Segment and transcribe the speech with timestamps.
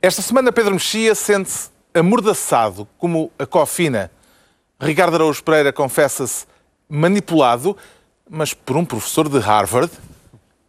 [0.00, 4.12] Esta semana Pedro Mexia sente-se amordaçado como a cofina.
[4.80, 6.46] Ricardo Araújo Pereira confessa-se
[6.88, 7.76] manipulado,
[8.30, 9.90] mas por um professor de Harvard.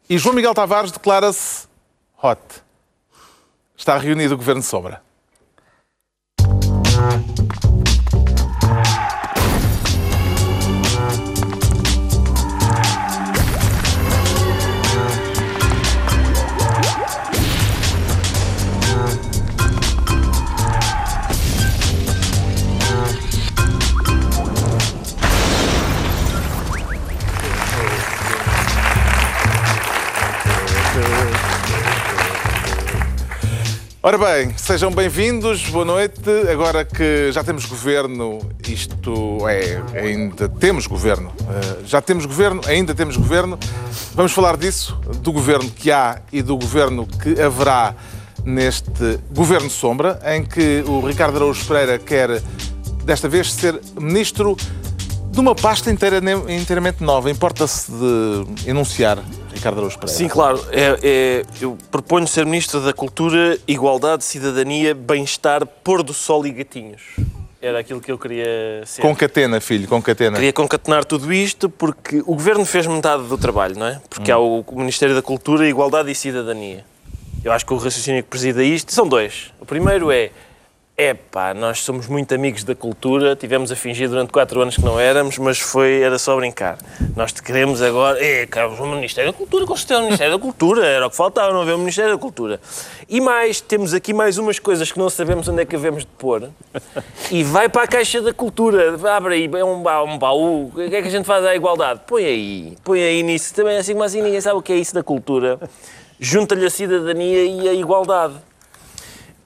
[0.10, 1.68] E João Miguel Tavares declara-se
[2.20, 2.40] hot.
[3.78, 5.00] Está reunido o Governo Sombra.
[34.02, 36.22] Ora bem, sejam bem-vindos, boa noite.
[36.50, 42.96] Agora que já temos governo, isto é, ainda temos governo, eh, já temos governo, ainda
[42.96, 43.60] temos governo,
[44.16, 47.94] vamos falar disso, do governo que há e do governo que haverá
[48.46, 52.42] neste governo sombra, em que o Ricardo Araújo Pereira quer,
[53.04, 54.56] desta vez, ser ministro
[55.30, 57.30] de uma pasta inteira, inteiramente nova.
[57.30, 59.22] Importa-se de enunciar
[59.60, 60.18] Ricardo Araújo Pereira.
[60.18, 60.66] Sim, claro.
[60.72, 66.52] É, é, eu proponho ser Ministro da Cultura, Igualdade, Cidadania, Bem-Estar, Pôr do Sol e
[66.52, 67.02] Gatinhos.
[67.62, 69.02] Era aquilo que eu queria ser.
[69.02, 70.38] Concatena, filho, concatena.
[70.38, 74.02] Queria concatenar tudo isto porque o Governo fez metade do trabalho, não é?
[74.10, 74.36] Porque hum.
[74.36, 76.86] há o Ministério da Cultura, Igualdade e Cidadania.
[77.44, 79.52] Eu acho que o raciocínio que presida isto são dois.
[79.60, 80.32] O primeiro é
[81.00, 84.84] é pá, nós somos muito amigos da cultura, tivemos a fingir durante quatro anos que
[84.84, 86.78] não éramos, mas foi, era só brincar.
[87.16, 90.86] Nós te queremos agora, é, Carlos, o Ministério da Cultura, certeza o Ministério da Cultura,
[90.86, 92.60] era o que faltava, não haver o Ministério da Cultura.
[93.08, 96.12] E mais, temos aqui mais umas coisas que não sabemos onde é que havemos de
[96.18, 96.50] pôr,
[97.32, 100.94] e vai para a Caixa da Cultura, abre aí, é um um baú, o que
[100.94, 102.02] é que a gente faz à igualdade?
[102.06, 104.94] Põe aí, põe aí nisso, também assim, mas assim ninguém sabe o que é isso
[104.94, 105.58] da cultura.
[106.20, 108.49] Junta-lhe a cidadania e a igualdade.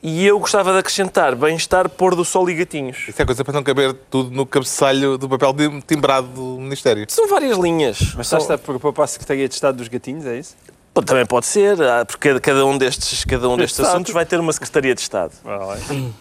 [0.04, 3.06] E eu gostava de acrescentar bem-estar, pôr do sol e gatinhos.
[3.08, 5.56] Isso é coisa para não caber tudo no cabeçalho do papel
[5.88, 7.06] timbrado do Ministério.
[7.08, 8.14] São várias linhas.
[8.14, 10.58] Mas a preocupar para a Secretaria de Estado dos Gatinhos, é isso?
[11.06, 14.52] Também pode ser, ah, porque cada um destes, cada um destes assuntos vai ter uma
[14.52, 15.32] Secretaria de Estado.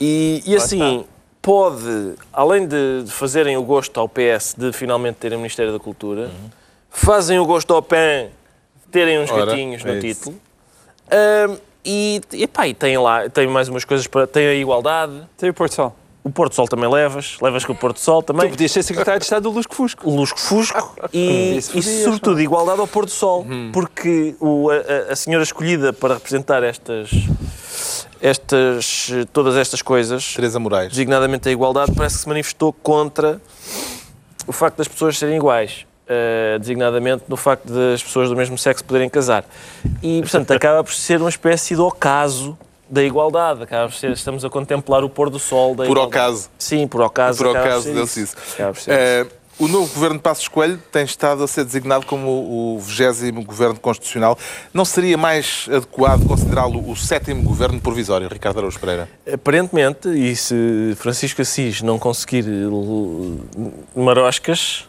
[0.01, 1.05] E, e assim,
[1.43, 6.23] pode, além de fazerem o gosto ao PS de finalmente terem o Ministério da Cultura,
[6.23, 6.51] uhum.
[6.89, 8.29] fazem o gosto ao PAN
[8.87, 10.37] de terem uns Ora, gatinhos no é título.
[11.11, 12.21] E, e,
[12.53, 14.27] pá, e tem lá, tem mais umas coisas para.
[14.27, 15.13] Tem a igualdade.
[15.37, 15.97] Tem o Porto Sol.
[16.25, 18.47] O Porto Sol também levas, levas com o Porto Sol também.
[18.47, 20.09] Tu podias ser secretário de Estado do Lusco Fusco.
[20.09, 23.43] O Lusco Fusco e, e sobretudo, igualdade ao Porto Sol.
[23.43, 23.71] Hum.
[23.73, 27.11] Porque o, a, a, senhora escolhida para representar estas,
[28.21, 33.43] estas, todas estas coisas, Teresa Moraes, designadamente a igualdade, parece que se manifestou contra
[34.47, 35.87] o facto das pessoas serem iguais.
[36.03, 39.45] Uh, designadamente no facto de as pessoas do mesmo sexo poderem casar.
[40.03, 42.59] E, portanto, acaba por ser uma espécie de ocaso
[42.91, 43.63] da igualdade.
[43.63, 46.11] Acaba por ser, estamos a contemplar o pôr do sol da por igualdade.
[46.11, 46.51] Por ocaso.
[46.59, 47.39] Sim, por ocaso.
[47.39, 48.37] Por ocaso deu-se isso.
[48.37, 48.91] isso.
[49.63, 53.79] O novo governo de Passos Coelho tem estado a ser designado como o 20 governo
[53.79, 54.37] constitucional.
[54.75, 59.09] Não seria mais adequado considerá-lo o sétimo governo provisório, Ricardo Araújo Pereira?
[59.33, 62.45] Aparentemente, e se Francisco Assis não conseguir
[63.95, 64.89] maroscas...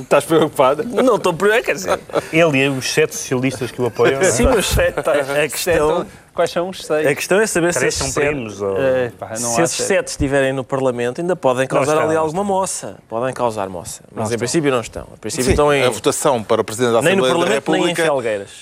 [0.00, 0.82] Estás preocupado?
[0.82, 2.00] Não estou preocupado, quer dizer...
[2.32, 4.24] Ele e os sete socialistas que o apoiam.
[4.24, 6.06] Sim, mas a questão...
[6.36, 7.06] Quais são os seis?
[7.06, 8.76] A questão é saber se, são primos, ou...
[8.76, 12.98] é, pá, se esses sete estiverem no Parlamento, ainda podem causar ali alguma moça.
[13.08, 14.04] Podem causar moça.
[14.14, 15.08] Mas não em princípio não estão.
[15.14, 15.82] Em princípio Sim, estão em...
[15.82, 18.04] A votação para o Presidente da Assembleia da República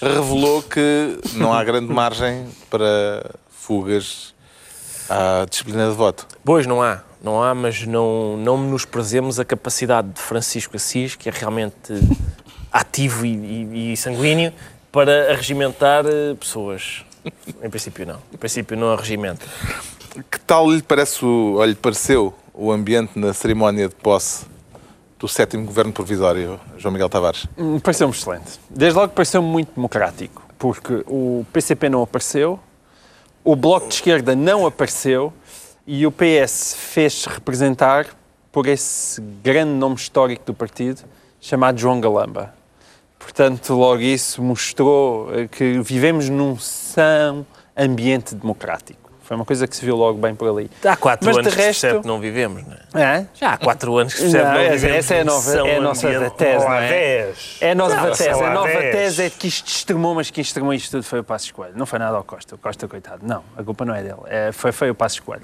[0.00, 4.32] revelou que não há grande margem para fugas
[5.10, 6.28] à disciplina de voto.
[6.44, 7.00] Pois, não há.
[7.20, 11.92] Não há, mas não, não menosprezemos a capacidade de Francisco Assis, que é realmente
[12.70, 14.52] ativo e, e, e sanguíneo,
[14.92, 17.04] para arregimentar eh, pessoas.
[17.62, 18.18] Em princípio não.
[18.32, 19.46] Em princípio não há regimento.
[20.30, 24.46] Que tal lhe, parece ou lhe pareceu o ambiente na cerimónia de posse
[25.18, 27.46] do sétimo governo provisório, João Miguel Tavares?
[27.56, 28.60] Hum, pareceu-me excelente.
[28.68, 32.60] Desde logo pareceu-me muito democrático, porque o PCP não apareceu,
[33.42, 35.32] o Bloco de Esquerda não apareceu
[35.86, 38.06] e o PS fez-se representar
[38.52, 41.02] por esse grande nome histórico do partido
[41.40, 42.54] chamado João Galamba.
[43.24, 49.10] Portanto, logo isso mostrou eh, que vivemos num são ambiente democrático.
[49.22, 50.70] Foi uma coisa que se viu logo bem por ali.
[50.84, 51.86] Há quatro Mas anos resto...
[51.86, 52.62] que se não vivemos,
[52.92, 53.20] não é?
[53.20, 53.26] é?
[53.32, 54.96] Já há quatro anos que se percebe não, não vivemos.
[54.98, 56.36] Essa é a, nova, é a nossa ambiente...
[56.36, 57.34] tese, não é?
[57.62, 58.28] É a nova não, tese.
[58.28, 61.46] A nova tese é que isto extremou, mas quem extremou isto tudo foi o Passo
[61.46, 61.72] Escolho.
[61.74, 62.54] Não foi nada ao Costa.
[62.54, 63.20] O Costa, coitado.
[63.26, 64.20] Não, a culpa não é dele.
[64.26, 65.42] É, foi, foi o Passo Escolho.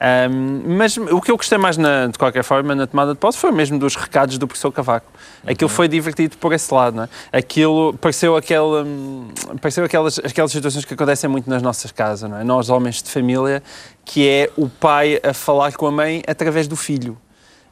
[0.00, 3.38] Um, mas o que eu gostei mais, na, de qualquer forma, na tomada de posse
[3.38, 5.10] foi mesmo dos recados do professor Cavaco.
[5.46, 5.76] Aquilo uhum.
[5.76, 7.08] foi divertido por esse lado, não é?
[7.32, 9.28] Aquilo pareceu, aquele, um,
[9.60, 12.44] pareceu aquelas, aquelas situações que acontecem muito nas nossas casas, não é?
[12.44, 13.62] Nós, homens de família,
[14.04, 17.16] que é o pai a falar com a mãe através do filho.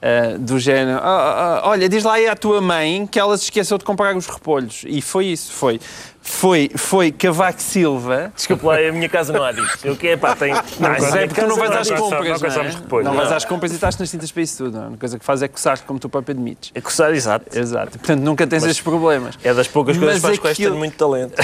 [0.02, 3.38] Uh, do género, "Ah, ah, ah, olha, diz lá aí à tua mãe que ela
[3.38, 4.82] se esqueceu de comprar os repolhos.
[4.84, 5.80] E foi isso, foi.
[6.20, 8.32] Foi, foi Cavaco Silva.
[8.34, 9.52] Desculpa lá, a minha casa não há.
[9.84, 10.52] Eu que é, pá, tem...
[10.52, 12.40] Não, mas é porque tu não vais às compras.
[12.42, 12.70] não Não, é?
[12.70, 13.20] repolho, não não.
[13.20, 14.76] vais às compras e estás nas tintas para isso tudo.
[14.78, 14.94] não é?
[14.94, 16.70] A coisa que faz é coçar como tu próprio admites.
[16.74, 17.56] É coçar, exato.
[17.56, 17.98] Exato.
[17.98, 19.36] Portanto, nunca tens estes problemas.
[19.42, 21.34] É das poucas coisas Mas para as quais tenho muito talento.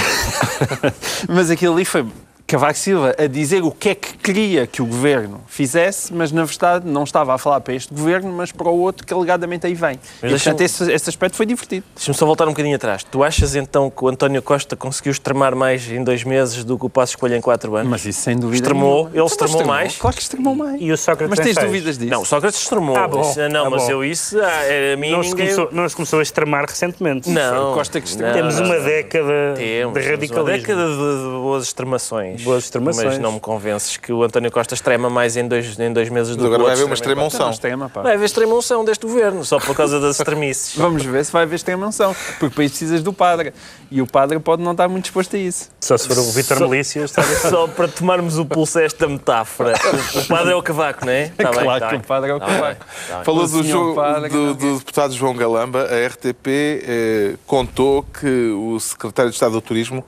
[1.28, 2.04] Mas aquilo ali foi
[2.48, 6.44] Cavaco Silva a dizer o que é que queria que o governo fizesse, mas na
[6.44, 9.74] verdade não estava a falar para este governo, mas para o outro que alegadamente aí
[9.74, 10.00] vem.
[10.22, 11.84] Mas e portanto esse, esse aspecto foi divertido.
[11.94, 13.04] Deixa-me só voltar um bocadinho atrás.
[13.04, 16.86] Tu achas então que o António Costa conseguiu extremar mais em dois meses do que
[16.86, 17.90] o Passo Escolha em quatro anos?
[17.90, 18.56] Mas isso sem dúvida.
[18.62, 18.94] Extremou?
[19.04, 19.10] nenhuma.
[19.10, 19.96] Ele Mas extremou mais?
[19.96, 20.80] Claro que extremou mais.
[20.80, 21.66] E o Sócrates Mas tens seis?
[21.66, 22.10] dúvidas disso?
[22.10, 22.96] Não, o Sócrates extremou.
[22.96, 23.34] Ah, bom.
[23.52, 23.90] Não, Ah, mas bom.
[23.90, 25.46] eu isso, ah, a mim Não se, ninguém...
[25.54, 27.28] começou, não se começou a extremar recentemente.
[27.28, 28.32] Não, Costa que extremou.
[28.34, 28.84] Temos não, uma não.
[28.84, 30.44] década Temos, de temos uma radicalismo.
[30.44, 32.37] década de, de boas extremações.
[32.42, 33.04] Boas extremações.
[33.06, 36.36] Mas não me convences que o António Costa extrema mais em dois, em dois meses
[36.36, 37.36] do Mas agora que o vai haver uma extrema em extrema quatro.
[37.36, 37.50] unção.
[37.50, 38.02] Extrema, pá.
[38.02, 40.74] Vai haver extrema unção deste governo, só por causa das extremices.
[40.78, 42.14] Vamos ver se vai haver extrema unção.
[42.38, 43.52] Porque para isso precisas do padre.
[43.90, 45.70] E o padre pode não estar muito disposto a isso.
[45.80, 47.10] Só se for o Vitor Só- Melícias.
[47.10, 47.36] está a ver?
[47.50, 49.74] Só para tomarmos o pulso a esta metáfora.
[50.14, 51.28] O, o padre é o cavaco, não é?
[51.38, 52.00] Tá bem, claro tá que bem.
[52.00, 52.84] o padre é o Tá cavaco.
[52.84, 53.24] bem, tá bem.
[53.24, 54.54] Falou O do, padre, do, é?
[54.54, 55.82] do deputado João Galamba.
[55.88, 60.04] A RTP eh, contou que o secretário de Estado do Turismo,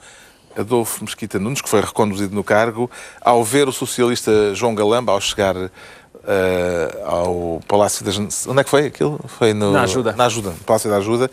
[0.57, 5.21] Adolfo Mesquita Nunes, que foi reconduzido no cargo, ao ver o socialista João Galamba, ao
[5.21, 8.47] chegar eh, ao Palácio das...
[8.47, 9.21] Onde é que foi aquilo?
[9.27, 10.13] Foi no, Na Ajuda.
[10.13, 11.31] Na Ajuda, no Palácio da Ajuda.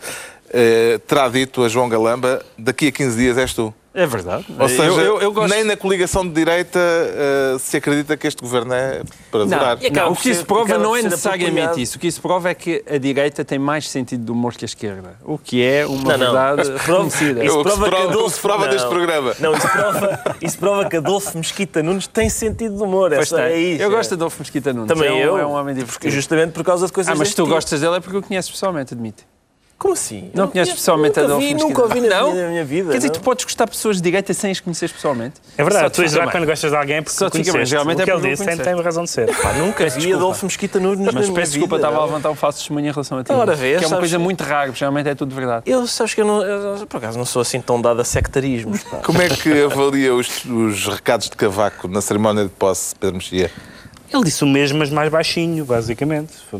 [0.50, 3.74] eh, terá dito a João Galamba, daqui a 15 dias és tu.
[4.00, 4.46] É verdade.
[4.58, 5.52] Ou seja, eu, eu, eu gosto...
[5.52, 9.82] nem na coligação de direita eh, se acredita que este governo é para durar.
[9.82, 11.96] E acaba Não, o que isso prova não é necessariamente isso.
[11.96, 14.66] O que isso prova é que a direita tem mais sentido de humor que a
[14.66, 15.16] esquerda.
[15.24, 16.18] O que é uma Não, não.
[16.18, 17.44] verdade Isso prova- reconhecida.
[17.44, 18.72] É o que se prova- Adolfo- prova não.
[18.72, 19.34] deste programa.
[19.40, 23.10] Não, isso prova, isso prova que Adolfo Mesquita Nunes tem sentido de humor.
[23.10, 23.82] Pois Essa, é isso.
[23.82, 23.90] eu é.
[23.94, 24.88] gosto de Adolfo Mesquita Nunes.
[24.88, 25.38] Também é um, eu.
[25.38, 26.12] É um homem divertido.
[26.14, 27.48] Justamente por causa de coisas Ah, mas tu tipo.
[27.48, 29.26] gostas dele é porque o conheces pessoalmente, admite.
[29.78, 30.28] Como assim?
[30.34, 32.32] Não Eu conheces pessoalmente nunca Adolfo vi, Mesquita Nunca ouvi na, Não?
[32.32, 32.90] minha, na minha vida.
[32.90, 33.14] Quer dizer, não.
[33.14, 35.34] tu podes gostar de pessoas de direita sem as conheces pessoalmente.
[35.56, 37.66] É verdade, tu já quando gostas de alguém é porque Só conheceste.
[37.66, 39.32] geralmente o é que ele porque não disse tem, razão de ser.
[39.40, 42.06] Pá, nunca vi Adolfo Mesquita Nunes na Mas peço desculpa, vida, estava a não.
[42.06, 43.30] levantar um falso testemunho em relação a ti.
[43.32, 45.62] Ora, vês, que é uma coisa que- muito rara, porque geralmente é tudo verdade.
[45.64, 48.82] Eu, sabes que eu, não, eu, por acaso, não sou assim tão dado a sectarismos.
[49.04, 53.48] Como é que avalia os, os recados de Cavaco na cerimónia de posse, Pedro Mexia?
[54.12, 56.32] Ele disse o mesmo, mas mais baixinho, basicamente.
[56.52, 56.56] A,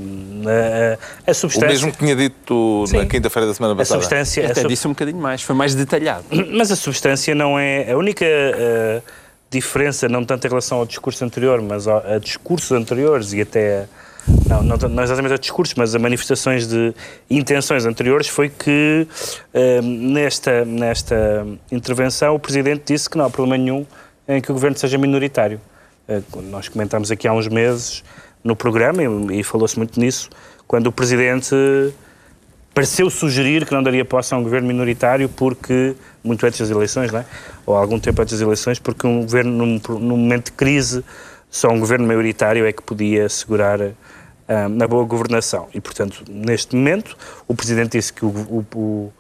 [1.27, 1.69] a, a O substância.
[1.69, 3.09] mesmo que tinha dito na Sim.
[3.09, 4.01] quinta-feira da semana a passada.
[4.01, 4.43] substância.
[4.47, 6.25] a Até sub- disse um bocadinho mais, foi mais detalhado.
[6.55, 7.91] Mas a substância não é.
[7.91, 9.01] A única eh,
[9.51, 13.87] diferença, não tanto em relação ao discurso anterior, mas ao- a discursos anteriores e até.
[14.47, 16.93] Não, não, não exatamente a discursos, mas a manifestações de
[17.31, 19.07] intenções anteriores foi que
[19.55, 23.87] eh, nesta, nesta intervenção o Presidente disse que não há problema nenhum
[24.29, 25.59] em que o Governo seja minoritário.
[26.09, 28.03] Eh, nós comentámos aqui há uns meses
[28.43, 29.03] no programa
[29.33, 30.31] e, falou-se muito nisso,
[30.67, 31.55] quando o Presidente
[32.73, 35.95] pareceu sugerir que não daria posse a um governo minoritário porque,
[36.25, 37.27] muito antes das eleições, não é?
[37.67, 41.05] ou algum tempo antes das eleições, porque um governo, num, num momento de crise,
[41.51, 43.81] só um governo maioritário é que podia assegurar
[44.49, 45.69] ah, a boa governação.
[45.75, 47.17] E, portanto, neste momento,
[47.47, 49.13] o Presidente disse que o, o,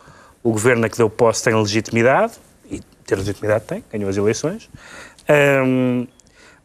[0.42, 2.34] o, governo a que deu posse tem legitimidade,
[2.70, 4.70] e ter legitimidade tem, ganhou as eleições,
[5.28, 6.06] Ahm,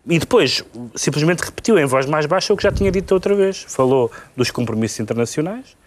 [0.07, 0.63] e depois,
[0.95, 3.65] simplesmente repetiu em voz mais baixa o que já tinha dito outra vez.
[3.69, 5.77] Falou dos compromissos internacionais,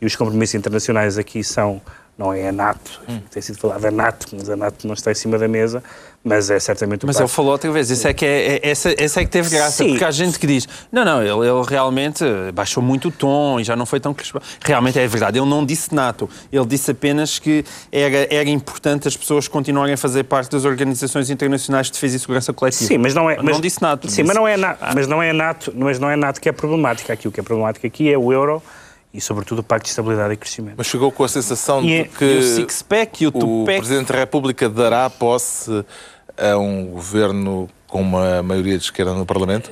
[0.00, 1.80] e os compromissos internacionais aqui são,
[2.16, 5.14] não é a NATO, tem sido falado a NATO, mas a NATO não está em
[5.14, 5.82] cima da mesa,
[6.22, 8.94] mas é certamente o Mas ele falou outra vez, esse é que é, é- essa,
[8.96, 9.90] essa é que teve graça, Sim.
[9.90, 12.24] porque há gente que diz, não, não, ele, ele realmente
[12.54, 14.14] baixou muito o tom e já não foi tão.
[14.64, 19.16] Realmente é verdade, ele não disse NATO, ele disse apenas que era, era importante as
[19.16, 22.86] pessoas continuarem a fazer parte das organizações internacionais de defesa e segurança coletiva.
[22.88, 23.36] Sim, mas não é.
[23.42, 24.02] Mas não disse NATO.
[24.08, 24.56] Sim, disse- mas não é
[24.94, 27.28] mas não é NATO, mas não é NATO que é problemática aqui.
[27.28, 28.62] O que é problemático aqui é o euro
[29.14, 30.74] e, sobretudo, o Pacto de Estabilidade e Crescimento.
[30.76, 33.64] Mas chegou com a sensação E- de que E o e o o.
[33.64, 35.70] Presidente da República dará posse
[36.36, 39.70] a um governo com uma maioria de esquerda no Parlamento?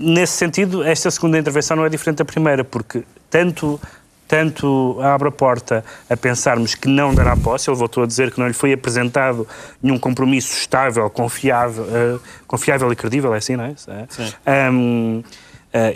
[0.00, 3.80] Nesse sentido, esta segunda intervenção não é diferente da primeira, porque tanto,
[4.26, 8.40] tanto abre a porta a pensarmos que não dará posse, ele voltou a dizer que
[8.40, 9.46] não lhe foi apresentado
[9.80, 13.74] nenhum compromisso estável, confiável, eh, confiável e credível, é assim, não é?
[14.08, 14.32] Sim.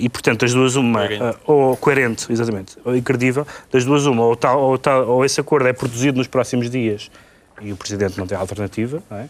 [0.00, 1.23] E, portanto, das duas uma, Coerente.
[1.23, 5.40] eh, ou coerente, exatamente, ou incredível, das duas uma, ou, tal, ou, tal, ou esse
[5.40, 7.11] acordo é produzido nos próximos dias
[7.61, 9.28] e o Presidente não tem alternativa, não é?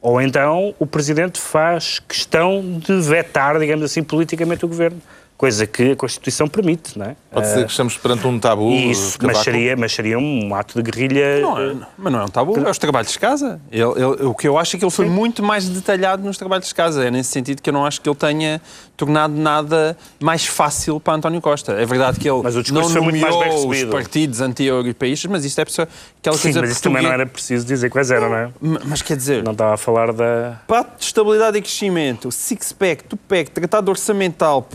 [0.00, 5.00] Ou então o Presidente faz questão de vetar, digamos assim, politicamente o Governo.
[5.38, 7.16] Coisa que a Constituição permite, não é?
[7.30, 8.72] Pode ser que estamos perante um tabu.
[8.72, 11.40] Isso, mas seria, mas seria um ato de guerrilha.
[11.40, 13.60] Não é, mas não é um tabu, é os trabalhos de casa.
[13.70, 16.66] Ele- ele- o que eu acho é que ele foi muito mais detalhado nos trabalhos
[16.66, 17.04] de casa.
[17.06, 18.60] É nesse sentido que eu não acho que ele tenha
[18.96, 21.72] tornado nada mais fácil para António Costa.
[21.72, 23.92] É verdade que ele Mas o discurso não foi muito mais bem nomeou os recebido.
[23.92, 27.64] partidos anti-europeístas, mas isto é pessoa- aquela Sim, coisa mas isso também não era preciso
[27.64, 28.48] dizer quais eram, não é?
[28.60, 30.60] Ma- Mas quer dizer, Não estava a falar da.
[30.66, 34.66] Pacto de Estabilidade e Crescimento, Six-Pack, Two-Pack, Tratado Orçamental,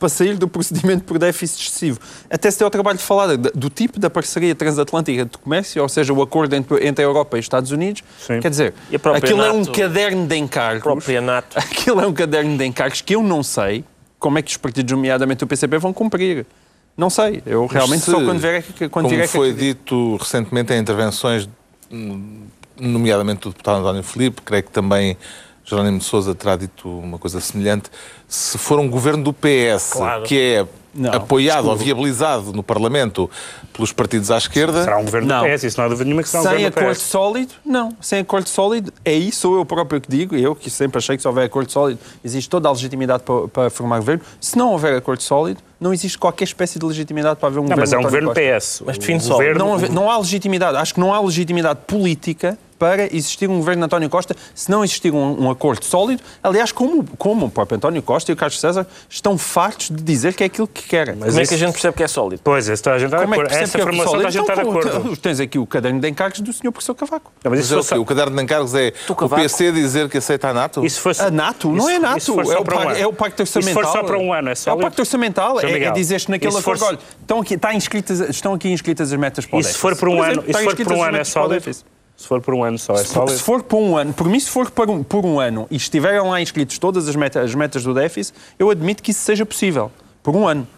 [0.00, 3.70] para sair do procedimento por déficit excessivo, até se deu ao trabalho de falar do
[3.70, 7.40] tipo da parceria transatlântica de comércio, ou seja, o acordo entre, entre a Europa e
[7.40, 8.02] os Estados Unidos.
[8.18, 8.40] Sim.
[8.40, 8.74] Quer dizer,
[9.14, 9.72] aquilo é um NATO?
[9.72, 10.82] caderno de encargos.
[10.82, 11.58] própria NATO.
[11.60, 13.84] Aquilo é um caderno de encargos que eu não sei
[14.18, 16.46] como é que os partidos, nomeadamente o PCP, vão cumprir.
[16.96, 17.42] Não sei.
[17.46, 19.78] Eu realmente se, só quando vier é que quando Como vier é que foi acredito.
[19.78, 21.48] dito recentemente em intervenções,
[21.90, 22.42] hum,
[22.78, 25.16] nomeadamente do deputado António Filipe, creio que também
[25.70, 27.90] Jerónimo de Sousa terá dito uma coisa semelhante,
[28.28, 30.24] se for um governo do PS, Claro.
[30.24, 33.30] que é Não, apoiado ou viabilizado no Parlamento
[33.72, 35.42] pelos partidos à esquerda, Será um governo Não.
[35.44, 37.02] do PS, isso não há dúvida nenhuma que será um Sem governo do acordo PS.
[37.06, 37.96] sólido, não.
[38.00, 41.22] Sem acordo sólido, é isso, sou eu próprio que digo, eu que sempre achei que
[41.22, 44.22] se houver acordo sólido, existe toda a legitimidade para, para formar governo.
[44.40, 47.68] Se não houver acordo sólido, não existe qualquer espécie de legitimidade para haver um Não,
[47.68, 48.40] governo mas é um governo Costa.
[48.40, 48.82] PS.
[48.84, 49.34] Mas define só.
[49.34, 53.82] governo- Não, não há legitimidade, acho que não há legitimidade política para existir um governo
[53.82, 56.22] de António Costa se não existir um, um acordo sólido.
[56.42, 60.32] Aliás, como, como o próprio António Costa e o Carlos César estão fartos de dizer
[60.32, 61.14] que é aquilo que querem.
[61.14, 62.40] Mas Como é isso- que a gente percebe que é sólido?
[62.42, 63.48] Pois, essa está a gente de Como é que acordo.
[63.48, 64.32] percebe Essa que é formação está a sólido?
[64.32, 65.16] gente está de Então, acordo.
[65.16, 66.72] tu- Tens aqui o caderno de encargos do Sr.
[66.72, 67.30] Professor Cavaco.
[67.44, 67.86] Não, mas mas isso é o quê?
[67.88, 69.28] só- O caderno de encargos é o.
[69.28, 70.82] PC dizer que aceita a NATO?
[70.86, 71.68] Isso fosse- A NATO?
[71.68, 72.16] não isso- é NATO.
[72.18, 72.98] isso só é, o para um pacto, ano.
[73.02, 73.92] é o pacto Isso for orçamental.
[73.92, 75.60] só para um ano, é É o pacto orçamental.
[75.60, 78.70] É, é Miguel, dizer naquele isso for- acordo, olha, estão aqui, está inscritas, estão aqui
[78.70, 79.80] inscritas as metas para o E se déficit.
[79.82, 81.70] for por um exemplo, ano, e se estão for por um ano é sólido?
[82.20, 83.38] Se for por um ano só é sólido?
[83.38, 85.76] Se for por um ano, por mim, se for por um, por um ano e
[85.76, 89.46] estiverem lá inscritos todas as metas, as metas do déficit, eu admito que isso seja
[89.46, 89.90] possível.
[90.22, 90.68] Por um ano.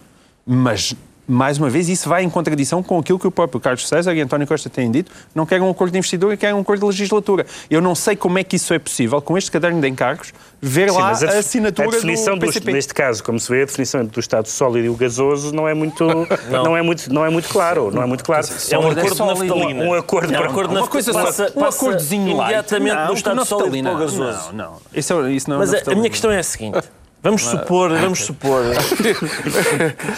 [0.47, 0.95] Mas,
[1.27, 4.21] mais uma vez, isso vai em contradição com aquilo que o próprio Carlos César e
[4.21, 5.11] António Costa têm dito.
[5.35, 7.47] Não querem um acordo de investidura, querem um acordo de legislatura.
[7.71, 10.91] Eu não sei como é que isso é possível, com este caderno de encargos, ver
[10.91, 12.73] Sim, lá a, def- assinatura a definição do do- PCP.
[12.73, 15.75] neste caso, como se vê, a definição do Estado sólido e o gasoso não é
[15.75, 16.05] muito,
[16.51, 16.77] não.
[16.77, 18.47] é muito, não é muito claro, não é muito claro.
[18.47, 19.85] É um Sólido é acordo de naftalina.
[19.85, 22.51] Um acordo É um para- acordo de Uma coisa só, passa- um passa acordozinho light.
[22.53, 24.27] imediatamente Não, do Estado sólido para o naftalina.
[24.33, 24.53] gasoso.
[24.53, 24.77] Não, não.
[24.95, 26.79] Isso, é- isso não é Mas a, a minha questão é a seguinte.
[27.23, 28.65] Vamos supor, vamos supor.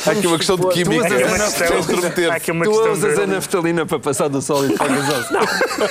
[0.06, 1.04] Há aqui uma questão de química.
[1.04, 4.96] Aqui é uma questão- Tu questão usas a naftalina para passar do sólido para o
[4.96, 5.28] gasoso.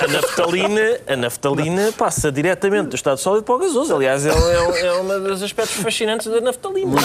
[0.02, 3.94] A naftalina, a naftalina passa diretamente do estado sólido para o gasoso.
[3.94, 6.96] Aliás, é, é, é um dos aspectos fascinantes da naftalina.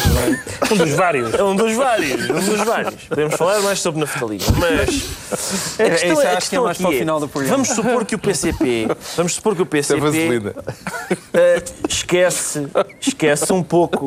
[0.71, 1.33] um dos vários.
[1.35, 3.03] É um dos vários, um dos vários.
[3.03, 4.43] Podemos falar mais sobre naftalina.
[4.57, 6.95] Mas a É, questão, isso é- a acho que é questão mais aqui para o
[6.95, 7.55] é, final do programa.
[7.57, 10.55] Vamos supor que o PCP, vamos supor que o É PCP vaselina.
[11.31, 12.67] eh, esquece,
[12.99, 13.98] esquece um pouco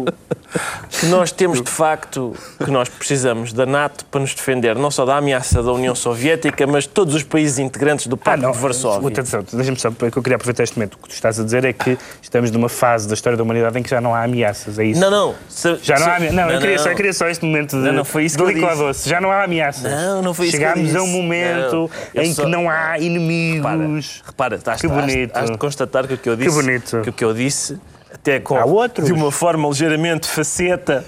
[1.00, 2.34] que nós temos de facto
[2.64, 6.66] que nós precisamos da NATO para nos defender não só da ameaça da União Soviética,
[6.66, 8.52] mas de todos os países integrantes do Ah, Pacto não.
[8.52, 9.08] de Varsóvia.
[9.08, 10.94] Atenção, deixa-me só, porque eu queria aproveitar este momento.
[10.94, 13.78] O que tu estás a dizer é que estamos numa fase da história da humanidade
[13.78, 15.00] em que já não há ameaças, é isso?
[15.00, 15.34] Não, não.
[15.48, 16.36] se- Já não há se- ameaças.
[16.36, 18.42] Não, eu queria, só, eu queria só este momento de, Não, não foi isso que
[18.42, 18.76] eu disse.
[18.76, 19.08] doce.
[19.08, 19.82] Já não há ameaças.
[19.90, 21.16] Não, não foi isso que eu Chegámos a um disse.
[21.16, 24.22] momento Não, em só- que não há Repara, inimigos.
[24.24, 25.36] repara estás, Que bonito.
[25.36, 27.00] has de constatar que o que eu disse, bonito.
[27.02, 27.78] que o que eu disse
[28.22, 28.56] até com,
[29.04, 31.04] de uma forma ligeiramente faceta,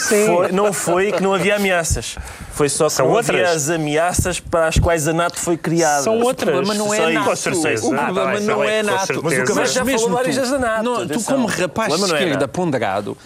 [0.00, 2.16] foi- não foi que não havia ameaças.
[2.52, 3.30] Foi só que São não outras.
[3.36, 6.02] havia as ameaças para as quais a NATO foi criada.
[6.02, 6.48] São outras.
[6.50, 7.28] problema não é NATO.
[7.30, 7.86] Com certeza.
[7.86, 9.20] O Ah, problema tá bem, não tá é NATO.
[9.22, 11.92] Mas o que Mas já mesmo falou várias vezes da NATO, Não, tu, como rapaz
[11.92, 12.48] O de é esquerda NATO.
[12.50, 13.18] ponderado,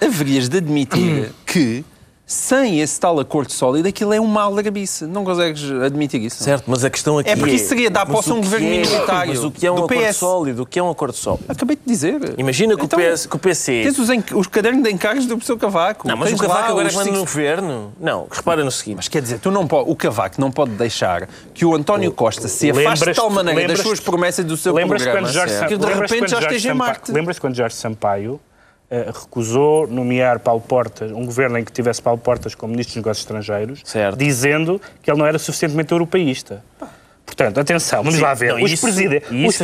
[0.00, 1.84] haverias de admitir que,
[2.26, 5.04] sem esse tal acordo sólido, aquilo é um mal aldrabice.
[5.04, 6.42] Não consegues admitir isso?
[6.42, 8.40] Certo, mas a questão aqui É porque isso seria dar mas posse a um o
[8.40, 10.16] que governo é- minoritário Mas o que é um do acordo PS.
[10.16, 10.62] sólido?
[10.62, 11.44] O que é um acordo sólido?
[11.48, 12.34] Acabei de dizer.
[12.38, 13.82] Imagina que, Então, o, PS, que o PC...
[13.84, 16.08] Tens os, enc- os cadernos de encargos do professor Cavaco.
[16.08, 17.92] Não, mas Tens o Cavaco lá agora é manda no governo.
[18.00, 18.96] Não, repara no seguinte.
[18.96, 22.48] Mas quer dizer, tu não pode, o Cavaco não pode deixar que o António Costa
[22.48, 25.28] se afaste de tal maneira das suas promessas do seu programa
[25.68, 27.12] que de repente já esteja em Marte.
[27.12, 28.40] Lembras-te quando Jorge Sampaio
[28.90, 33.24] recusou nomear Paulo Portas, um governo em que tivesse Paulo Portas como ministro dos Negócios
[33.24, 34.16] Estrangeiros, Certo.
[34.16, 36.62] dizendo que ele não era suficientemente europeísta.
[37.26, 38.52] Portanto, atenção, vamos lá ver.
[38.54, 39.28] Não, os isso, presidentes.
[39.30, 39.56] os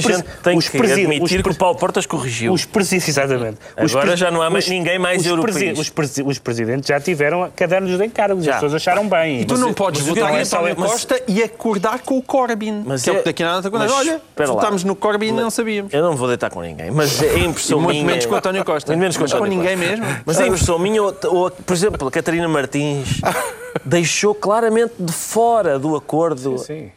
[0.43, 2.52] tem os que preside- admitir os que o Paulo Portas corrigiu.
[2.52, 3.59] Os presidentes, exatamente.
[3.81, 5.61] Os Agora já não há mais ninguém mais os europeísta.
[5.67, 8.52] presi- Os, presi- os presidentes já tiveram cadernos de encargos Já.
[8.52, 9.43] as pessoas acharam bem.
[9.43, 12.17] E tu não podes mas o que votar em António mas- Costa e acordar com
[12.19, 12.83] o Corbyn.
[12.85, 15.29] Mas que é o é- que daqui a nada está mas Olha, votámos no Corbyn
[15.29, 15.93] e não sabíamos.
[15.93, 18.07] Eu não vou deitar com ninguém, mas é impressão muito minha...
[18.07, 18.90] menos com o António Costa.
[18.90, 20.05] Muito menos com, Mas com António ninguém mesmo.
[20.25, 21.12] Mas é impressão minha, ou,
[21.50, 23.21] por exemplo, a Catarina Martins
[23.85, 26.90] deixou claramente de fora do acordo Sim,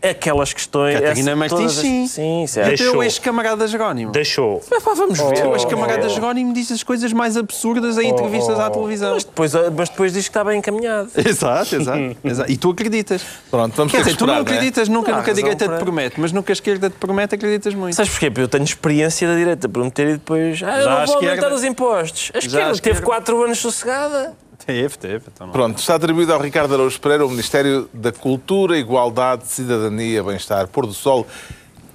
[0.54, 0.96] questões.
[1.00, 2.08] Catarina essa- Martins, todas as- sim.
[2.08, 2.68] Sim, certo.
[2.68, 3.04] Até o Deixou.
[3.04, 4.12] ex-camarada Jerónimo.
[4.12, 4.62] Deixou.
[4.70, 5.46] Mas pá, vamos ver.
[5.48, 9.14] O ex-camarada Jerónimo diz as coisas mais absurdas em entrevistas à televisão.
[9.14, 11.10] Mas depois, mas depois diz que está bem encaminhado.
[11.18, 12.52] Exato, exato, exato.
[12.52, 13.22] E tu acreditas.
[13.50, 14.40] Pronto, vamos Quer dizer, tu não é?
[14.40, 16.96] acreditas nunca Não, no que a direita te para- promete, mas que a esquerda te
[16.98, 17.96] promete acreditas muito.
[17.96, 18.30] Sabes porquê?
[18.30, 20.62] Porque eu tenho experiência da direita prometer e depois.
[20.64, 22.32] Ah, eu Já não vou aumentar esquerda- os impostos.
[22.34, 24.34] A à esquerda teve esquerda- 4 anos sossegada.
[24.68, 25.24] Teve, teve.
[25.34, 25.50] Então.
[25.50, 30.86] Pronto, está atribuído ao Ricardo Araújo Pereira o Ministério da Cultura, Igualdade, Cidadania, Bem-Estar, Pôr
[30.86, 31.28] do Sol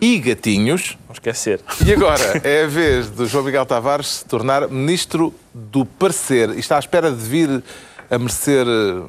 [0.00, 0.96] e Gatinhos.
[1.06, 1.60] Não esquecer.
[1.84, 6.50] E agora é a vez do João Miguel Tavares se tornar Ministro do Parecer.
[6.50, 7.62] E está à espera de vir
[8.10, 9.02] a merecer eh,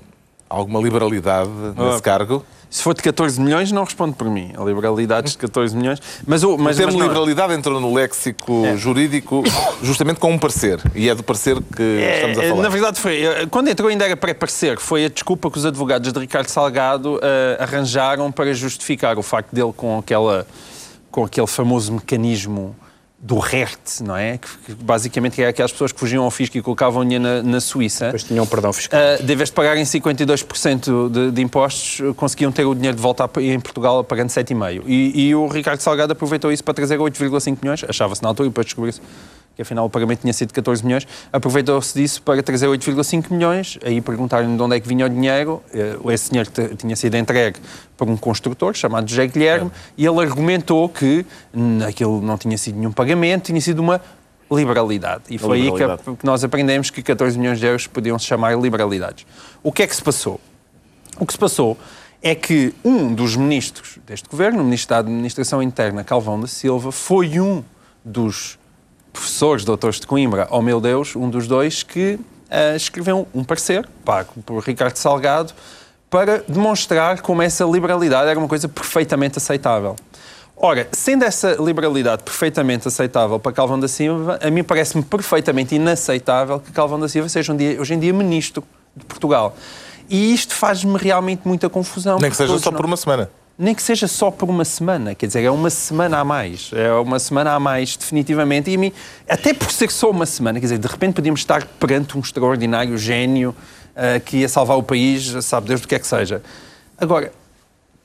[0.49, 2.45] alguma liberalidade nesse Ah, cargo.
[2.69, 4.51] Se for de 14 milhões, não responde por mim.
[4.55, 5.99] A liberalidade de 14 milhões.
[6.27, 9.43] Mas o, O mas, termo mas liberalidade entrou no léxico jurídico
[9.81, 10.79] justamente com um parecer.
[10.93, 11.81] E é do parecer que
[12.15, 12.61] estamos a É, falar.
[12.61, 13.23] Na verdade, foi.
[13.23, 14.77] eh, Quando entrou ainda era pré-parecer.
[14.79, 19.51] Foi a desculpa que os advogados de Ricardo Salgado eh, arranjaram para justificar o facto
[19.51, 20.45] dele com, aquela,
[21.09, 22.75] com aquele famoso mecanismo
[23.21, 24.37] do RERT, não é?
[24.37, 27.59] Que, que basicamente é aquelas pessoas que fugiam ao fisco e colocavam dinheiro na, na
[27.59, 28.05] Suíça.
[28.05, 28.99] Depois tinham um perdão fiscal.
[28.99, 33.29] Uh, de vez de pagarem 52% de, de impostos, conseguiam ter o dinheiro de volta
[33.41, 34.83] em Portugal pagando 7,5%.
[34.85, 38.49] E, e o Ricardo Salgado aproveitou isso para trazer 8,5 milhões, achava-se na altura, e
[38.49, 39.01] depois descobriu-se
[39.59, 43.99] que afinal o pagamento tinha sido 14 milhões, aproveitou-se disso para trazer 8,5 milhões, aí
[43.99, 47.59] perguntaram-lhe de onde é que vinha o dinheiro, Uh, esse dinheiro tinha sido entregue
[47.97, 51.25] por um construtor chamado José Guilherme, e ele argumentou que
[51.85, 53.08] aquilo não tinha sido nenhum pagamento,
[53.41, 54.01] tinha sido uma
[54.51, 55.23] liberalidade.
[55.29, 56.17] E foi aí que, liberalidade.
[56.23, 59.25] nós aprendemos que 14 milhões de euros podiam se chamar liberalidades.
[59.61, 60.39] O que é que se passou?
[61.19, 61.77] O que se passou
[62.21, 66.91] é que um dos ministros deste governo, o ministro da Administração Interna, Calvão da Silva,
[66.91, 67.63] foi um
[68.03, 68.57] dos
[69.13, 73.87] professores, doutores de Coimbra, oh meu Deus, um dos dois que ah, escreveu um parecer,
[74.03, 75.53] pago por Ricardo Salgado,
[76.09, 79.95] para demonstrar como essa liberalidade era uma coisa perfeitamente aceitável.
[80.61, 86.59] Ora, sendo essa liberalidade perfeitamente aceitável para Calvão da Silva, a mim parece-me perfeitamente inaceitável
[86.59, 88.61] que Calvão da Silva seja um dia, hoje em dia ministro
[88.93, 89.55] de Portugal.
[90.09, 92.19] E isto faz-me realmente muita confusão.
[92.19, 93.29] Nem que seja só nós- por uma semana.
[93.57, 96.91] nem que seja só por uma semana, quer dizer, é uma semana a mais, é
[96.93, 98.91] uma semana a mais, definitivamente, e a mim,
[99.29, 102.97] até por ser só uma semana, quer dizer, de repente podíamos estar perante um extraordinário
[102.97, 103.55] gênio
[103.95, 106.41] ah, que ia salvar o país, sabe Deus do que é que seja.
[106.97, 107.31] Agora,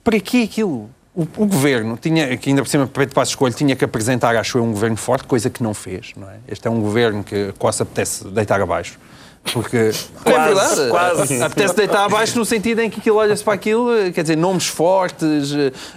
[0.05, 0.89] para que aquilo?
[1.15, 4.59] O, o governo tinha, que ainda por cima, Pedro Passos Coelho tinha que apresentar, acho
[4.59, 6.39] eu, um governo forte, coisa que não fez, não é?
[6.49, 8.99] Este é um governo que quase apetece deitar abaixo.
[9.53, 9.93] Porque é
[10.25, 11.43] Quase, verdade, quase.
[11.45, 15.53] apetece deitar abaixo no sentido em que aquilo olha-se para aquilo, quer dizer, nomes fortes,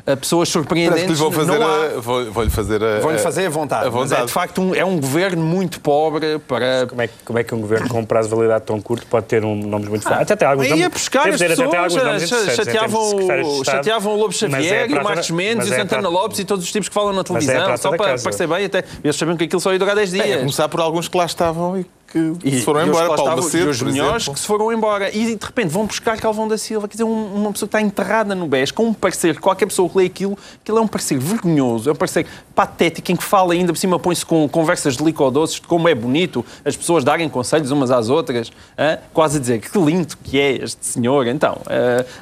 [0.06, 1.08] eh, pessoas Parece que surpreendentes.
[1.10, 3.88] lhe vão fazer a, vou- vou-lhe fazer a, Vão-lhe fazer a vontade.
[3.88, 4.28] a Mas é vontade.
[4.28, 6.86] de facto um, é um governo muito pobre para.
[6.88, 9.08] Como é, que- como é que um governo com um prazo de validade tão curto
[9.08, 10.30] pode ter um, nomes muito fortes?
[10.30, 13.16] Até alguns Ia nomes- as dizer, até pessoas, alguns nomes cha- interessantes, em termos de
[13.26, 16.10] chateavam, chateavam o Lobo é Xavier, e o Marcos Mendes, e o é a Santana
[16.10, 18.84] Lopes e todos os tipos que falam na é televisão, só para parecer bem, até
[19.04, 20.40] eles sabiam que aquilo só ia durar 10 É, a dias.
[20.42, 23.10] começar por alguns que lá estavam e que E- se foram e embora.
[23.10, 24.34] que Paulo Macedo, e os melhores exemplo.
[24.34, 25.10] que se foram embora.
[25.16, 27.82] E de repente vão buscar Calvão da Silva, quer dizer, um- uma pessoa que está
[27.82, 31.18] enterrada no BES, com um parecer, qualquer pessoa que lê aquilo, aquilo é um parecer
[31.20, 35.04] vergonhoso, é um parecer patético, em que fala ainda por cima, põe-se com conversas de
[35.04, 38.98] licodoces de como é bonito as pessoas darem conselhos umas às outras, hã?
[39.14, 41.28] quase a dizer que lindo que é este senhor.
[41.28, 41.58] Então,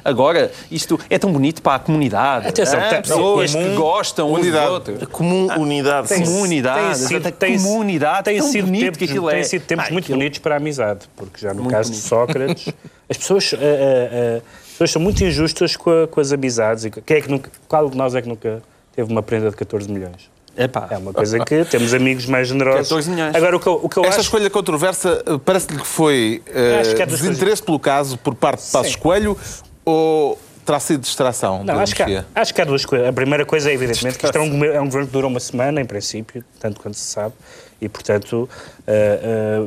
[0.04, 2.48] agora, isto é tão bonito para a comunidade.
[2.48, 4.70] Atenção, tem- pessoas comum, que gostam uns dos unidade.
[4.70, 5.08] outros.
[5.10, 6.08] Comum unidade.
[6.08, 6.24] Tem- sim.
[6.24, 9.42] Comunidade, exato, comunidade, tem sido bonito tempos, que aquilo tem é.
[9.42, 12.02] sido tempos Ah, muito aquilo- bonitos para a amizade, porque já no Muito caso bonito.
[12.02, 12.74] de Sócrates,
[13.08, 16.84] as pessoas, ah, ah, as pessoas são muito injustas com, a- com as amizades.
[16.84, 18.62] E quem é que nunca, qual de nós é que nunca
[18.94, 20.30] teve uma prenda de 14 milhões?
[20.58, 20.88] Epá.
[20.90, 22.88] É uma coisa que temos amigos mais generosos.
[22.88, 23.34] 14 milhões.
[23.34, 24.28] Agora, o que eu, o que eu Esta acho...
[24.28, 26.42] escolha controversa eh, parece-lhe que foi
[26.80, 28.96] Acho que é desinteresse pelo caso por parte de Passos.
[28.96, 29.36] Coelho
[29.84, 31.58] ou terá sido distração?
[31.58, 33.08] Não, da acho que, há, acho que há duas coisas.
[33.08, 35.26] A primeira coisa é, evidentemente, que isto é um, governo- é um governo que dura
[35.26, 37.34] uma semana, em princípio, tanto quanto se sabe,
[37.80, 38.48] e, portanto,
[38.86, 39.66] ah, ah,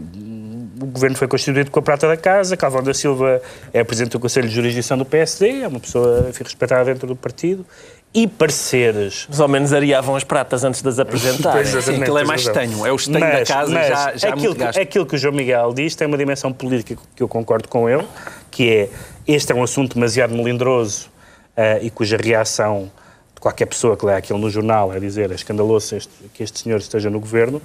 [0.81, 4.19] o governo foi constituído com a prata da casa, Calvão da Silva é presidente do
[4.19, 7.65] Conselho de Jurisdição do PSD, é uma pessoa enfim, respeitada dentro do partido,
[8.11, 9.27] e pareceres...
[9.29, 11.51] Mas ao menos areavam as pratas antes de as apresentar.
[11.51, 14.29] Pois, Sim, exatamente, aquilo é mais estanho, é o estanho da casa mas já, já
[14.29, 17.27] aquilo, muito que, aquilo que o João Miguel diz tem uma dimensão política que eu
[17.27, 18.05] concordo com ele,
[18.49, 18.89] que é
[19.33, 21.09] este é um assunto demasiado melindroso
[21.55, 22.91] ah, e cuja reação
[23.35, 26.59] de qualquer pessoa que lê aquilo no jornal é dizer é escandaloso este- que este
[26.59, 27.61] senhor esteja no governo,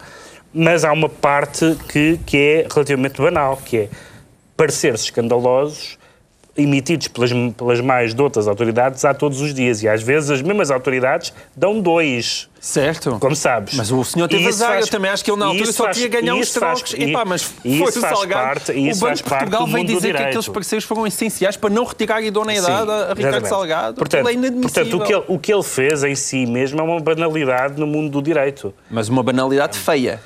[0.53, 3.89] mas há uma parte que, que é relativamente banal, que é
[4.57, 5.99] parecer-se escandalosos
[6.57, 9.83] emitidos pelas, pelas mais de outras autoridades há todos os dias.
[9.83, 12.49] E às vezes as mesmas autoridades dão dois.
[12.61, 13.19] Certo.
[13.21, 13.75] Como sabes.
[13.75, 14.71] Mas o senhor teve azar.
[14.75, 16.81] faz- Eu também acho que ele na altura só faz- ganhar e uns isso faz-
[16.81, 16.95] trocos.
[16.99, 18.29] e- Epá, mas e foi o Salgado.
[18.45, 21.57] parte- e o isso Banco faz de Portugal do dizer que aqueles parceiros foram essenciais
[21.59, 23.49] para não retirar a idoneidade a Ricardo exatamente.
[23.49, 23.95] Salgado.
[23.97, 24.71] Portanto, Aquilo é inadmissível.
[24.85, 27.87] portanto o, que ele, o que ele fez em si mesmo é uma banalidade no
[27.87, 28.73] mundo do direito.
[28.91, 30.21] Mas uma banalidade feia.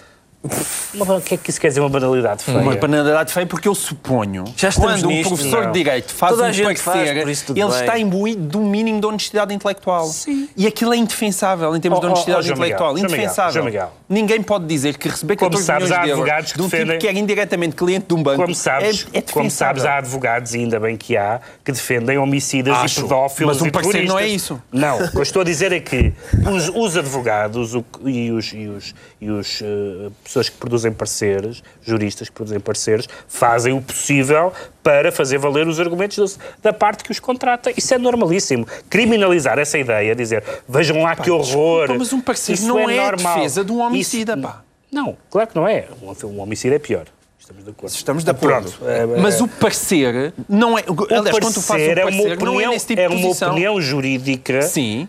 [0.95, 2.59] Uma- O que é que isso quer dizer uma banalidade feia?
[2.59, 5.73] Uma banalidade feia porque eu suponho Já estamos quando um nisto, professor não.
[5.73, 7.69] de Direito faz Toda a um gente faz, parecer, ele bem.
[7.81, 10.09] está imbuído do mínimo de honestidade intelectual.
[10.57, 12.95] E aquilo é indefensável em termos Oh, de oh, honestidade oh, João intelectual.
[12.95, 13.53] Miguel, Miguel, indefensável.
[13.53, 13.93] João Miguel.
[14.09, 17.01] Ninguém pode dizer que receber Como 14 sabes, milhões de euros de um defendem- tipo
[17.01, 20.55] que era indiretamente cliente de um banco Como sabes, é, é como sabes, há advogados,
[20.55, 24.07] e ainda bem que há, que defendem homicidas Acho, e pedófilos mas um e parecer
[24.07, 24.63] não é isso.
[24.73, 26.13] Não, o que eu estou a dizer é que
[26.49, 31.63] os, os advogados o- e os, e os, e os eh, pessoas que produzem pareceres,
[31.83, 37.11] juristas que produzem pareceres, fazem o possível para fazer valer os argumentos da parte que
[37.11, 37.73] os contrata.
[37.77, 38.67] Isso é normalíssimo.
[38.91, 41.87] Criminalizar essa ideia, dizer vejam lá que horror.
[41.87, 43.35] desculpa, mas um parecer isso não é a normal.
[43.37, 44.63] defesa de um homicida, Isso- pá.
[44.93, 45.87] Não, claro que não é.
[46.25, 47.05] Um, homicídio é pior.
[47.39, 47.93] Estamos de acordo.
[47.95, 48.71] Estamos de acordo.
[48.71, 48.89] Pronto.
[48.91, 50.83] É, é, Mas o parecer não é.
[51.11, 53.15] Aliás, quando tu fazes parecer é uma parecer, não é opinião, nesse tipo é de
[53.15, 53.51] uma posição.
[53.51, 55.09] opinião jurídica Sim.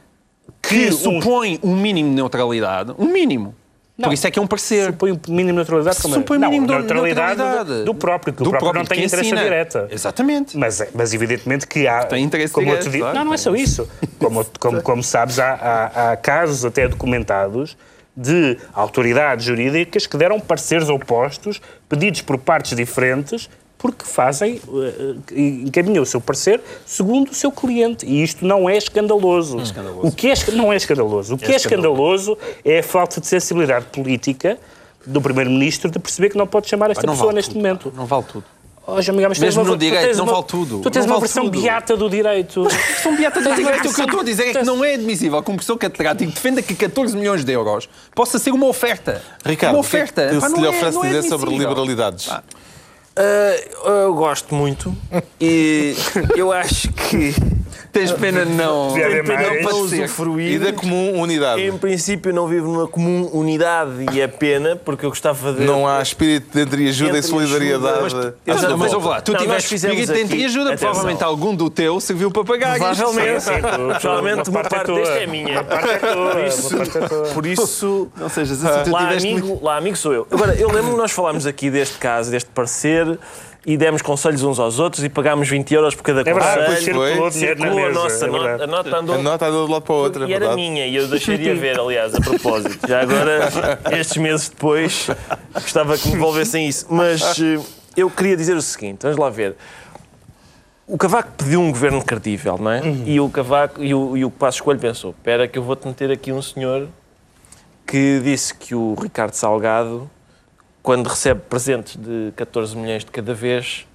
[0.61, 2.93] que Que um- supõe um mínimo de neutralidade.
[2.97, 3.55] Um mínimo.
[3.99, 4.07] Não.
[4.07, 4.85] Por isso é que é um parecer.
[4.85, 6.01] supõe um mínimo de neutralidade.
[6.01, 6.17] como é?
[6.19, 7.79] Supõe não, mínimo de neutralidade, neutralidade.
[7.81, 9.43] do- do próprio, que o Do próprio, próprio não tem interesse ensina.
[9.43, 9.87] direta.
[9.91, 10.57] Exatamente.
[10.57, 12.03] Mas, mas evidentemente que há.
[12.05, 13.17] Tem interesse como direto, eu te digo- claro.
[13.17, 13.89] Não, não é só isso.
[14.17, 17.77] Como, como, como sabes, há, há- há casos até documentados
[18.15, 25.39] de autoridades jurídicas que deram pareceres opostos, pedidos por partes diferentes, porque fazem, eh, eh,
[25.65, 28.05] encaminham o seu parecer segundo o seu cliente.
[28.05, 29.57] E isto não é escandaloso.
[30.03, 31.33] O que é, não é escandaloso.
[31.33, 34.59] O que é, escandaloso é a falta de sensibilidade política
[35.05, 37.93] do Primeiro-Ministro de perceber que não pode chamar esta pessoa vale neste tudo, momento.
[37.95, 38.43] Não vale tudo.
[38.85, 40.79] Oh, Miguel, mas Mesmo tens uma- no tu direito, tens não uma- vale tudo.
[40.79, 41.61] Tu tens Não uma vale versão tudo.
[41.61, 42.67] beata do direito.
[43.03, 43.87] São beatas do direito.
[43.87, 46.31] O que eu estou a dizer é que não é admissível que um professor catedrático
[46.31, 49.21] defenda que 14 milhões de euros possa ser uma oferta.
[49.45, 50.39] Ricardo, uma que é que oferta.
[50.41, 51.69] Pá, se não lhe é- oferece não é dizer sobre admissível.
[51.69, 52.29] liberalidades?
[53.21, 53.55] Ah,
[54.05, 54.95] eu gosto muito
[55.41, 55.93] e
[56.37, 57.35] eu acho que
[57.91, 58.93] Tens pena de não.
[58.93, 60.53] Pena de não usufruir.
[60.53, 61.61] E da comum unidade.
[61.61, 65.63] Em princípio não vivo numa comum unidade e é pena porque eu gostava de...
[65.65, 68.05] Não há espírito de entreajuda e Entre solidariedade.
[68.05, 68.77] ajuda, Mas, Exato.
[68.77, 70.89] mas ouve lá, tu Não, tiveste espírito entre aqui- ajuda, atenção.
[70.89, 72.77] provavelmente algum do teu serviu para pagar.
[72.77, 73.51] Provavelmente, Sim,
[74.01, 75.53] provavelmente uma parte é deste é minha.
[75.53, 77.21] Uma parte é tua, Por uma isso, parte é tua.
[77.33, 80.27] por isso Não sejas assim, lá, amigo, lá amigo sou eu.
[80.29, 83.17] Agora, eu lembro que nós falámos aqui deste caso, deste parecer,
[83.65, 87.31] e demos conselhos uns aos outros e pagámos 20 euros por cada É verdade, conselho.
[87.31, 89.15] circulou a nossa é nota, a nota andou...
[89.15, 90.61] A nota andou de lado para o outro, é E era verdade.
[90.61, 92.87] minha, e eu deixei de ver, aliás, a propósito.
[92.87, 93.49] Já agora,
[93.99, 95.09] estes meses depois,
[95.53, 96.85] gostava que me devolvessem isso.
[96.89, 97.59] Mas eh,
[97.97, 99.55] eu queria dizer o seguinte: vamos lá ver.
[100.87, 102.81] O Cavaco pediu um governo credível, não é?
[103.05, 106.09] E o Cavaco e o, e o Passo Escolho pensou: espera, que eu vou-te meter
[106.09, 106.87] aqui um senhor
[107.85, 110.09] que disse que o Ricardo Salgado,
[110.89, 113.85] quando recebe presentes de 14 milhões de cada vez,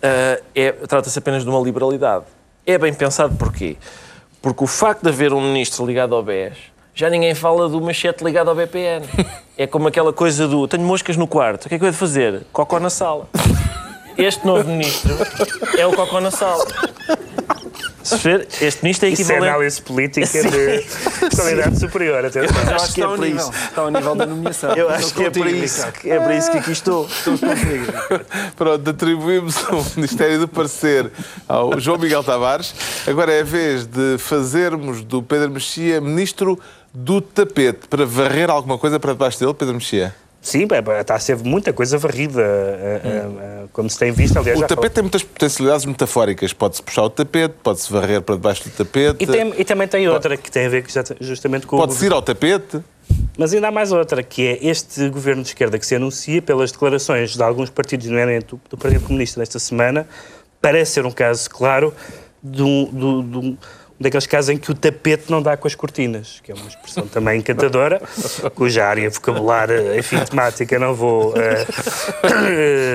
[0.00, 2.26] ah, é- trata-se apenas de uma liberalidade.
[2.64, 3.76] É bem pensado porquê?
[4.40, 6.56] Porque o facto de haver um ministro ligado ao BES,
[6.94, 9.04] já ninguém fala do machete ligado ao BPN.
[9.58, 11.96] É como aquela coisa do tenho moscas no quarto, o que é que eu de
[11.96, 12.46] fazer?
[12.52, 13.28] Cocó na sala.
[14.16, 15.12] Este novo ministro
[15.76, 16.64] é o cocó na sala.
[18.02, 19.48] Este ministro é Isso é equivalente.
[19.48, 20.86] análise política de
[21.36, 22.24] qualidade superior.
[22.24, 22.62] Atenção.
[22.68, 23.36] Eu acho que é nível.
[23.36, 23.50] isso.
[23.50, 24.72] Está ao nível da nomeação.
[24.74, 27.08] Eu acho que é para isso, que- é para isso que aqui estou.
[28.56, 31.10] Pronto, atribuímos o Ministério do Parecer
[31.48, 32.74] ao João Miguel Tavares.
[33.06, 36.58] Agora é a vez de fazermos do Pedro Mexia ministro
[36.92, 40.14] do tapete para varrer alguma coisa para debaixo dele, Pedro Mexia.
[40.42, 40.66] Sim,
[41.00, 43.08] está a ser muita coisa varrida, eh, eh,
[43.40, 44.38] eh, como se tem visto.
[44.38, 46.52] Aliás, O tapete tem muitas potencialidades metafóricas.
[46.54, 50.08] Pode-se puxar o tapete, pode-se varrer para debaixo do tapete, E, tem- e também tem
[50.08, 50.84] outra que tem a ver
[51.20, 52.80] justamente com o pode-se ir ao tapete.
[53.36, 56.72] Mas ainda há mais outra, que é este governo de esquerda que se anuncia pelas
[56.72, 60.06] declarações de alguns partidos, nomeadamente do, do Partido Comunista desta semana,
[60.60, 61.92] parece ser um caso claro
[62.42, 63.56] de um, de um- um
[64.00, 67.06] daqueles casos em que o tapete não dá com as cortinas, que é uma expressão
[67.06, 68.00] também encantadora,
[68.56, 71.34] cuja área vocabular, enfim, temática, não vou...
[71.36, 71.66] eh,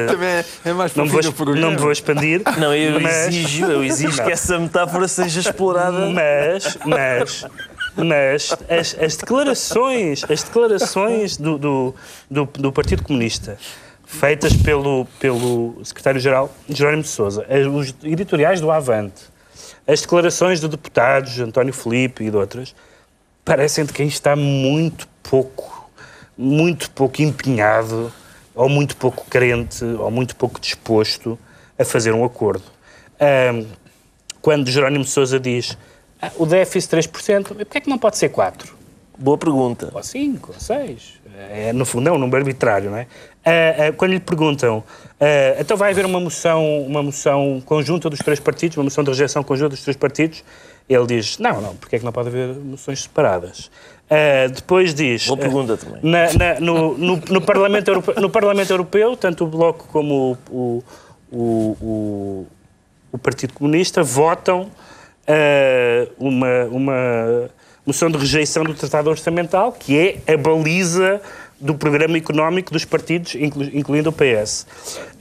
[0.07, 1.21] Também é- é mais não, vou,
[1.55, 2.41] não me vou expandir.
[2.57, 6.09] Não, eu mas- exijo, eu exijo que essa metáfora seja explorada.
[6.09, 7.45] Mas, mas,
[7.95, 11.95] mas as, as declarações, as declarações do, do,
[12.29, 13.57] do, do Partido Comunista
[14.07, 19.23] feitas pelo, pelo secretário-geral Jerónimo de Sousa, os editoriais do Avante,
[19.87, 22.75] as declarações de deputados António Filipe e de outras,
[23.43, 25.89] parecem de quem está muito pouco,
[26.37, 28.11] muito pouco empenhado,
[28.53, 31.37] ou muito pouco crente, ou muito pouco disposto
[31.77, 32.63] a fazer um acordo.
[33.19, 33.65] Ahm,
[34.41, 35.77] quando Jerónimo Sousa diz
[36.21, 38.73] "Ah, o déficit 3%, porquê é que não pode ser 4%?
[39.17, 39.91] Boa pergunta.
[39.93, 41.13] ou 5, ou 6.
[41.51, 43.07] É, no fundo, é um número arbitrário, não é?
[43.45, 44.83] Ah, ah, quando lhe perguntam,
[45.19, 49.09] ah, então vai haver uma moção, uma moção conjunta dos três partidos, uma moção de
[49.11, 50.43] rejeição conjunta dos três partidos,
[50.87, 53.69] ele diz, não, não, porque é que não pode haver moções separadas?
[54.53, 55.25] Depois diz...
[55.27, 55.99] Boa pergunta também.
[56.03, 60.83] na- na- no, no- no Parlamento Europeu, no Parlamento Europeu, tanto o Bloco como o,
[61.31, 62.47] o, o,
[63.11, 64.69] o Partido Comunista votam
[66.19, 67.49] uma, uma
[67.85, 71.21] moção de rejeição do Tratado Orçamental, que é a baliza
[71.59, 74.67] do programa económico dos partidos, inclu- incluindo o PS.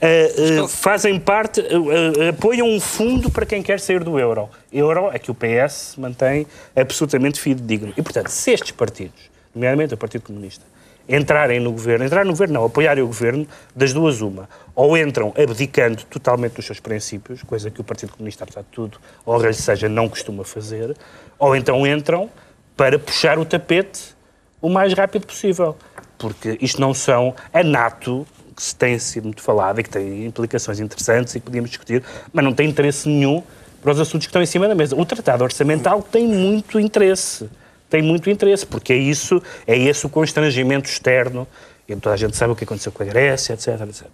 [0.01, 4.49] Eh, eh, fazem parte, eh, apoiam um fundo para quem quer sair do euro.
[4.71, 7.93] Euro é que o PS mantém absolutamente fidedigno.
[7.95, 10.65] E, portanto, se estes partidos, nomeadamente o Partido Comunista,
[11.07, 14.49] entrarem no governo, entrar no governo não, apoiarem o governo, das duas uma.
[14.75, 18.97] Ou entram abdicando totalmente dos seus princípios, coisa que o Partido Comunista, apesar de tudo,
[19.25, 20.97] ou lhe seja, não costuma fazer,
[21.39, 22.29] ou então entram
[22.75, 24.15] para puxar o tapete
[24.61, 25.75] o mais rápido possível.
[26.17, 30.25] Porque isto não são a NATO, que se tem sido muito falado e que tem
[30.25, 33.43] implicações interessantes e que podíamos discutir, mas não tem interesse nenhum
[33.81, 34.95] para os assuntos que estão em cima da mesa.
[34.95, 37.49] O Tratado Orçamental tem muito interesse.
[37.89, 41.47] Tem muito interesse, porque é isso, é esse o constrangimento externo.
[41.87, 44.07] E toda a gente sabe o que aconteceu com a Grécia, etc, etc.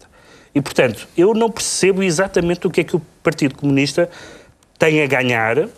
[0.54, 4.10] E, portanto, eu não percebo exatamente o que é que o Partido Comunista
[4.78, 5.70] tem a ganhar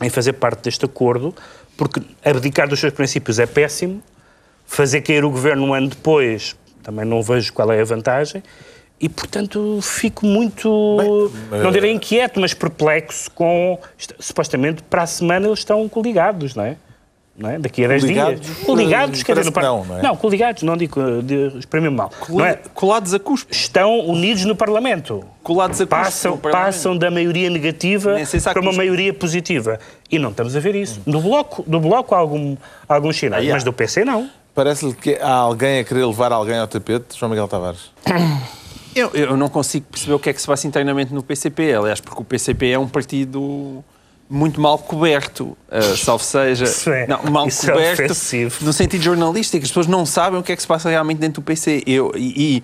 [0.00, 1.34] em fazer parte deste acordo,
[1.80, 4.02] porque abdicar dos seus princípios é péssimo,
[4.66, 8.42] fazer cair o governo um ano depois também não vejo qual é a vantagem,
[9.00, 10.68] e portanto fico muito,
[11.50, 13.78] não direi inquieto, mas perplexo com.
[14.18, 16.76] Supostamente para a semana eles estão coligados, não é?
[17.40, 17.58] Não é?
[17.58, 18.58] Daqui a 10 Coligados, dias.
[18.66, 20.16] Coligados, eh, quer dizer, par- não, não é?
[20.16, 22.10] coligados, não digo, eh, de- exprimi-me mal.
[22.28, 22.58] Não é?
[22.74, 23.50] Colados a cuspo.
[23.50, 25.96] Estão unidos no Parlamento Colados a cuspo.
[26.04, 29.78] passam, passam da maioria negativa para uma maioria positiva.
[30.10, 31.00] E não estamos a ver isso.
[31.06, 33.54] Do Bloco, do bloco há algum, há alguns sinais, Aí há.
[33.54, 34.28] mas do PC não.
[34.54, 37.90] Parece-lhe que há alguém a querer levar alguém ao tapete, João Miguel Tavares.
[38.94, 42.00] Eu, eu não consigo perceber o que é que se passa internamente no PCP, aliás,
[42.00, 43.82] porque o PCP é um partido
[44.30, 48.64] muito mal coberto, uh, salvo seja, Isso é- não, mal isso é coberto ofensivo.
[48.64, 51.42] no sentido jornalístico, as pessoas não sabem o que é que se passa realmente dentro
[51.42, 51.82] do PC.
[51.84, 52.62] Eu, e,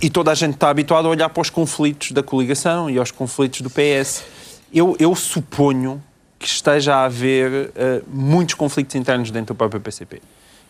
[0.00, 2.98] e, e toda a gente está habituada a olhar para os conflitos da coligação e
[2.98, 4.24] aos conflitos do PS.
[4.72, 6.02] Eu, eu suponho
[6.38, 10.22] que esteja a haver uh, muitos conflitos internos dentro do próprio PCP.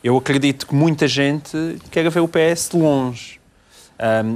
[0.03, 3.40] Eu acredito que muita gente quer ver o PS de longe.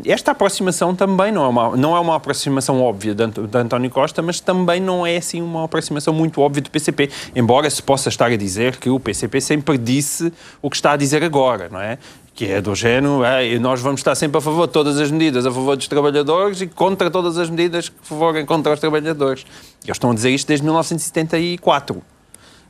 [0.05, 3.91] Esta aproximação também não é, uma, não é uma aproximação óbvia de, Ant- de António
[3.91, 8.09] Costa, mas também não é assim uma aproximação muito óbvia do PCP, embora se possa
[8.11, 11.81] estar a dizer que o PCP sempre disse o que está a dizer agora, não
[11.81, 11.97] é?
[12.35, 15.47] Que é do género, "Ei, nós vamos estar sempre a favor de todas as medidas
[15.47, 19.47] a favor dos trabalhadores e contra todas as medidas que favorem contra os trabalhadores.
[19.85, 22.03] Eles estão a dizer isto desde 1974.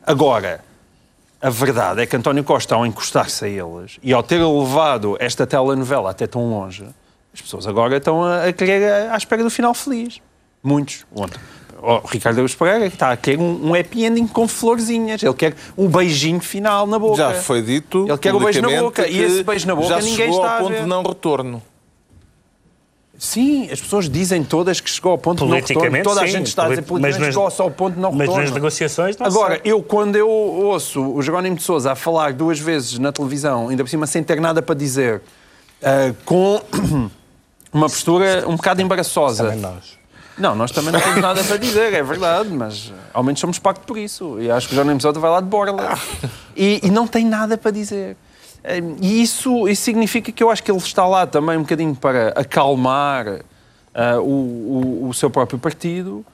[0.07, 0.61] Agora,
[1.47, 5.47] a verdade é que António Costa, ao encostar-se a eles e ao ter levado esta
[5.47, 6.85] telenovela até tão longe,
[7.33, 10.21] as pessoas agora estão a, a querer a- à espera do final feliz.
[10.63, 11.05] Muitos.
[11.15, 11.39] Ontem.
[11.83, 15.23] O Ricardo Eus Pereira está a querer um, um happy ending com florzinhas.
[15.23, 17.17] Ele quer um beijinho final na boca.
[17.19, 18.07] Já foi dito.
[18.09, 20.51] Ele quer o beijo na boca, e esse beijo na boca já ninguém chegou está
[20.53, 20.81] ao a ponto ver.
[20.83, 21.63] de não retorno.
[23.19, 26.03] Sim, as pessoas dizem todas que chegou ao ponto de não retorno.
[26.03, 26.33] Toda a sim.
[26.33, 28.43] gente está a dizer Polit- mas politicamente chegou ao ponto de não Mas retorno.
[28.43, 29.73] nas negociações não Agora, sei.
[29.73, 33.83] eu quando eu ouço o Jerónimo de Sousa a falar duas vezes na televisão, ainda
[33.85, 35.23] por cima sem ter nada para dizer,
[35.83, 36.61] ah, com
[37.73, 39.45] uma postura um bocado embaraçosa.
[39.45, 39.99] Também nós.
[40.37, 43.87] Não, nós também não temos nada para dizer, é verdade, mas ao menos somos pacto
[43.87, 44.37] por isso.
[44.41, 45.97] E acho que o Jerónimo de Sousa vai lá de borla.
[46.57, 48.17] E, e não tem nada para dizer.
[49.01, 52.29] E isso, isso significa que eu acho que ele está lá também um bocadinho para
[52.31, 53.41] acalmar
[53.95, 56.25] ah, o, o, o seu próprio partido.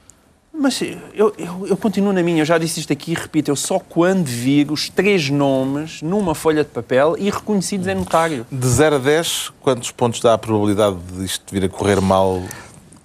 [0.53, 3.55] Mas eu, eu, eu continuo na minha, eu já disse isto aqui e repito, eu
[3.55, 8.45] só quando vir os três nomes numa folha de papel e reconhecidos em notário.
[8.51, 12.41] De 0 a 10, quantos pontos dá a probabilidade de isto vir a correr mal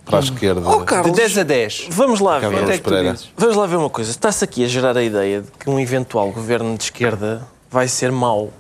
[0.04, 0.68] para a esquerda?
[0.68, 1.86] Oh, De Carlos, 10 a 10.
[1.90, 2.80] vamos lá Carlos ver.
[2.80, 3.14] Quanto é?
[3.36, 4.10] Vamos lá ver uma coisa.
[4.10, 8.10] Está-se aqui a gerar a ideia de que um eventual governo de esquerda vai ser
[8.10, 8.52] mau.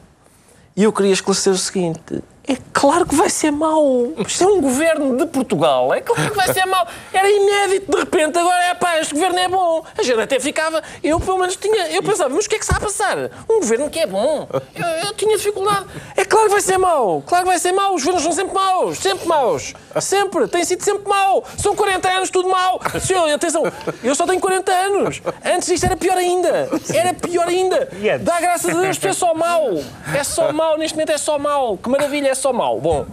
[0.76, 2.22] E eu queria esclarecer o seguinte.
[2.48, 4.12] É claro que vai ser mau.
[4.18, 5.92] Isto é um governo de Portugal.
[5.92, 6.86] É claro que vai ser mau.
[7.12, 8.38] Era inédito de repente.
[8.38, 9.84] Agora é pá, este governo é bom.
[9.98, 10.80] A gente até ficava.
[11.02, 11.88] Eu pelo menos tinha.
[11.90, 13.16] Eu pensava, mas o que é que está a passar?
[13.50, 14.48] Um governo que é bom.
[14.74, 15.86] Eu, eu tinha dificuldade.
[16.16, 17.20] É claro que vai ser mau.
[17.26, 17.94] Claro que vai ser mau.
[17.94, 18.98] Os governos são sempre maus.
[18.98, 19.74] Sempre maus.
[20.00, 20.46] Sempre.
[20.46, 21.42] Tem sido sempre mau.
[21.58, 22.80] São 40 anos, tudo mau.
[23.00, 23.64] Senhor, atenção.
[24.04, 25.20] Eu só tenho 40 anos.
[25.44, 26.68] Antes isto era pior ainda.
[26.94, 27.88] Era pior ainda.
[28.20, 29.82] Dá graças a Deus que é só mau.
[30.14, 30.78] É só mau.
[30.78, 31.76] Neste momento é só mau.
[31.76, 32.80] Que maravilha, é só mau.
[32.80, 33.06] Bom.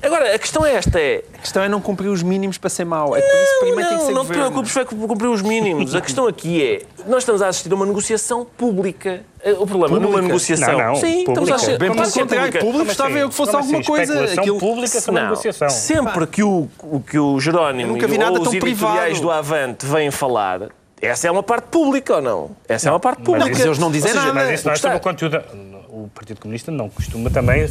[0.00, 1.24] Agora, a questão é esta: é.
[1.34, 3.16] A questão é não cumprir os mínimos para ser mau.
[3.16, 4.44] É por isso que primeiro tem que ser não, não te governo.
[4.62, 5.94] preocupes, vai cumprir os mínimos.
[5.94, 9.22] A questão aqui é: nós estamos a assistir a uma negociação pública.
[9.42, 10.22] Eh, O problema numa Pública?
[10.28, 10.78] negociação.
[10.78, 11.54] Não, não, Sim, estamos a pública.
[11.56, 11.78] assistir.
[11.78, 12.66] Bem pelo que é contrário, pública.
[12.66, 13.74] público estava eu que fosse Como assim?
[13.74, 14.24] alguma coisa.
[14.40, 14.58] Aquilo...
[14.58, 15.68] pública Não, negociação.
[15.70, 16.68] sempre que o,
[17.10, 19.20] que o Jerónimo Eu nunca vi nada ou os editoriais privado.
[19.22, 20.68] do Avante vêm falar,
[21.00, 22.50] essa é uma parte pública ou não?
[22.68, 23.48] Essa é uma parte pública.
[23.50, 24.46] mas eles não dizem Ou seja, nada.
[24.46, 25.42] Mas isso não é sobre o conteúdo.
[26.08, 27.62] O Partido Comunista não costuma também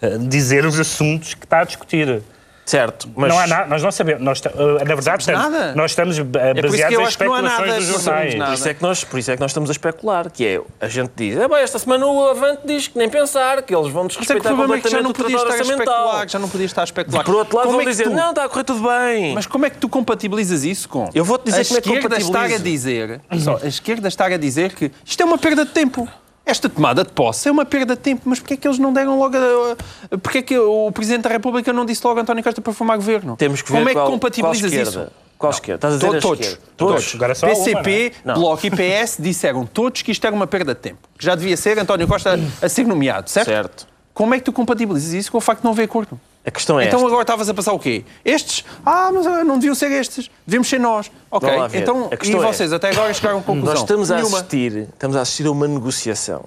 [0.00, 2.22] eh, dizer os assuntos que está a discutir.
[2.64, 4.22] Certo, mas Não há nada, nós não sabemos.
[4.22, 4.50] Nós, eh,
[4.84, 5.74] na verdade, estamos, nada.
[5.74, 8.34] nós estamos eh, que baseados eu em especulações dos jornais.
[8.36, 10.60] Por isso, é que nós, por isso é que nós estamos a especular, que é,
[10.80, 13.88] a gente diz, "Ah, bem, esta semana o Avante diz que nem pensar, que eles
[13.92, 15.76] vão Mas é desrespeitar problema é que já completamente não o podias tratado estar a
[15.76, 16.04] orçamental.
[16.04, 17.24] especular, já não podias estar a especular.
[17.24, 19.34] Por outro lado, Como vão é que dizer, tu- não, está a correr tudo bem.
[19.34, 21.10] Mas como é que tu compatibilizas isso com?
[21.12, 22.62] Eu vou-te dizer a como é que esquerda estar a compatibilizo.
[22.62, 26.08] dizer, só, a esquerda estar a dizer que isto é uma perda de tempo.
[26.44, 28.92] Esta tomada de posse é uma perda de tempo, mas porquê é que eles não
[28.92, 32.42] deram logo a, porquê é que o Presidente da República não disse logo a António
[32.42, 33.36] Costa para formar governo?
[33.36, 35.12] Temos que ver Como é que qual, compatibilizas qual isso?
[35.38, 35.88] Qual esquerda?
[35.88, 36.66] Estás a dizer todos, esquerda?
[36.76, 37.14] todos.
[37.14, 38.34] Uma, PCP, não é?
[38.34, 38.40] Não.
[38.40, 40.98] Bloco e PS disseram todos que isto era uma perda de tempo.
[41.18, 43.46] Que já devia ser António Costa a ser nomeado, certo?
[43.46, 43.91] Certo.
[44.14, 46.20] Como é que tu compatibilizas isso com o facto de não haver acordo?
[46.44, 47.06] A questão é Então esta.
[47.06, 48.04] agora estavas a passar o quê?
[48.24, 48.64] Estes?
[48.84, 50.28] Ah, mas ah, não deviam ser estes.
[50.46, 51.10] Devemos ser nós.
[51.30, 51.48] Ok.
[51.48, 51.82] Vamos lá ver.
[51.82, 53.72] Então, A e questão é- vocês até agora chegaram a conclusão?
[53.74, 54.38] Nós estamos a, Nenhuma.
[54.38, 56.44] assistir, estamos a assistir a uma negociação.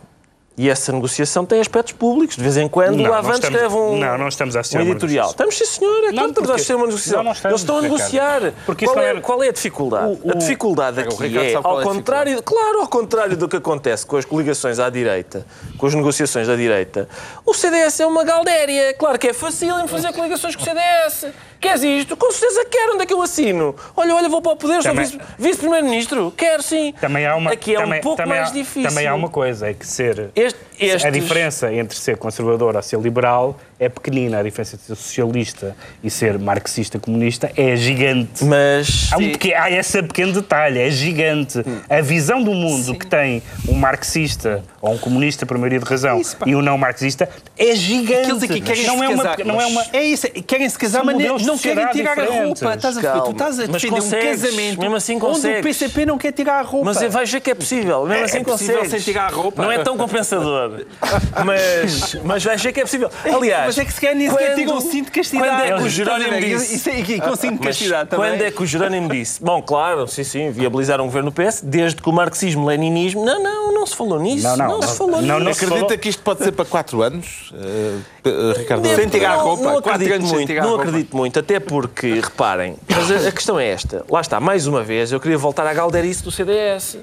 [0.58, 2.38] E essa negociação tem aspectos públicos.
[2.38, 4.62] De vez em quando Não, o Avante estamos- escreve um, não, não estamos a um
[4.62, 5.30] a uma editorial.
[5.30, 5.92] Estamos, sim, senhor.
[6.06, 7.24] É claro que estamos a assistir a uma negociação.
[7.24, 8.54] Não, estamos, Eles estão a negociar.
[8.66, 10.20] Porque qual, é, é- qual é a dificuldade?
[10.24, 13.50] O- a o- dificuldade o aqui é, ao é a contrário, claro, ao contrário do
[13.50, 15.46] que acontece com as coligações à direita,
[15.78, 17.10] com as negociações da direita,
[17.46, 18.94] o CDS é uma galdéria.
[18.94, 21.34] Claro que é fácil em fazer coligações com o CDS.
[21.66, 22.16] Queres isto?
[22.16, 22.94] Com certeza quero.
[22.94, 23.76] Onde é que eu assino?
[23.96, 26.32] Olha, olha, vou para o poder, sou Também- vice- vice-primeiro-ministro.
[26.38, 26.94] Quero sim.
[27.02, 28.90] Também há uma, Aqui é também, um pouco também mais há, difícil.
[28.90, 30.30] Também há uma coisa, é que ser...
[30.36, 34.40] Este- estes- A diferença entre ser conservador ou ser liberal é pequenina.
[34.40, 38.44] A diferença entre ser socialista e ser marxista-comunista é gigante.
[38.44, 39.10] Mas.
[39.12, 41.64] Há, um peque- há esse pequeno detalhe, é gigante.
[41.90, 46.20] A visão do mundo que tem um marxista ou um comunista, por maioria de razão,
[46.22, 48.22] Isso, e um não marxista é gigante.
[48.32, 49.46] Aqueles aqui querem não se é uma, casar.
[49.46, 52.62] não é uma, É isso, querem se casar, mas não querem tirar a diferentes.
[52.62, 52.76] roupa.
[52.76, 53.22] Estás a ver?
[53.24, 55.60] Tu estás a Mas defender um casamento mesmo assim onde consegues.
[55.60, 56.86] o PCP não quer tirar a roupa.
[56.94, 59.04] Mas vais ver que é possível, mesmo É- assim é possível consegues.
[59.04, 59.62] sem tirar a roupa?
[59.62, 60.86] Não é tão compensador.
[61.46, 63.10] mas, mas vais ver que é possível.
[63.24, 65.50] Aliás, mas é que se nem sequer quando- tiram o cinto de castidade.
[65.50, 66.76] Quando é que o Estás a Jerónimo disse?
[66.76, 68.32] Isso é aqui, com cinto de castidade também.
[68.32, 69.44] quando é que o Jerónimo disse?
[69.44, 73.26] Bom, claro, sim, sim, viabilizar um governo PS, desde que o marxismo-leninismo.
[73.26, 74.48] Não, não, não se falou nisso.
[74.48, 74.96] Não, não, se não.
[74.96, 75.44] falou Não, nisso.
[75.46, 78.88] não se Acredita que isto pode ser para 4 anos, eh, Ricardo?
[78.96, 82.78] Sem tirar a não- roupa, Não quatro acredito muito, não acredito muito, até porque, reparem,
[82.90, 84.04] mas a, a questão é esta.
[84.10, 86.98] Lá está, mais uma vez, eu queria voltar à galderice do CDS.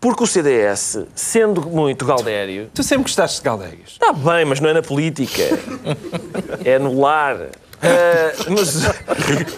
[0.00, 3.92] Porque o CDS, sendo muito galdério, Tu sempre gostaste de galdeiros.
[3.92, 5.42] está bem, mas não é na política.
[6.64, 7.48] É no lar.
[7.82, 8.86] Ah, mas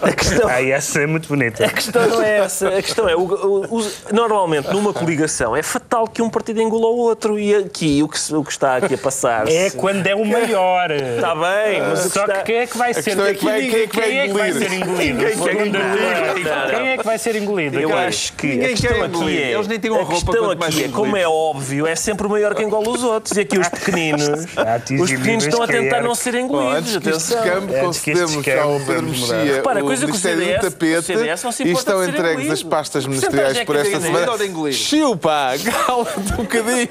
[0.02, 1.64] a questão, Ah, essa é muito bonita.
[1.64, 2.68] a questão não é essa.
[2.68, 6.86] A questão é, o- o- o- normalmente, numa coligação, é fatal que um partido engula
[6.88, 7.38] o outro.
[7.38, 10.90] E aqui, o que, o que está aqui a passar É quando é o maior.
[10.90, 12.34] Está bem, mas que Só está...
[12.38, 14.52] que quem é que vai ser é que vai- quem é que vai quem é
[14.52, 15.24] ser engolido?
[15.24, 15.30] A
[15.64, 16.70] não.
[16.70, 17.78] Quem é que vai ser engolido?
[17.80, 20.84] Eu acho que Ninguém a questão aqui é, Eles nem tiram a roupa, questão aqui
[20.84, 23.36] é, como é óbvio, é sempre o maior que engole os outros.
[23.36, 26.96] E aqui os pequeninos, A atingir os pequeninos estão a tentar é- não ser engolidos.
[26.96, 27.38] Atenção.
[28.14, 29.02] Campo ao Pedro.
[29.02, 31.12] Mexia Repara, o coisa que o Ministério CDS do Tapete
[31.68, 34.72] e estão entregues as pastas Que ministeriais é por que esta semana.
[34.72, 35.50] Chupa,
[35.86, 36.88] cala-te um bocadinho.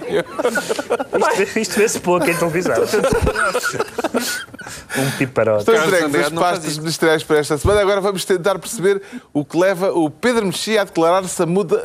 [1.44, 2.76] Isto, isto vê-se pouco em televisão.
[4.98, 5.60] um piparote.
[5.70, 7.82] Estão entregues as pastas ministeriais para esta semana.
[7.82, 9.02] Agora vamos tentar perceber
[9.34, 11.42] o que leva o Pedro Mexia a declarar-se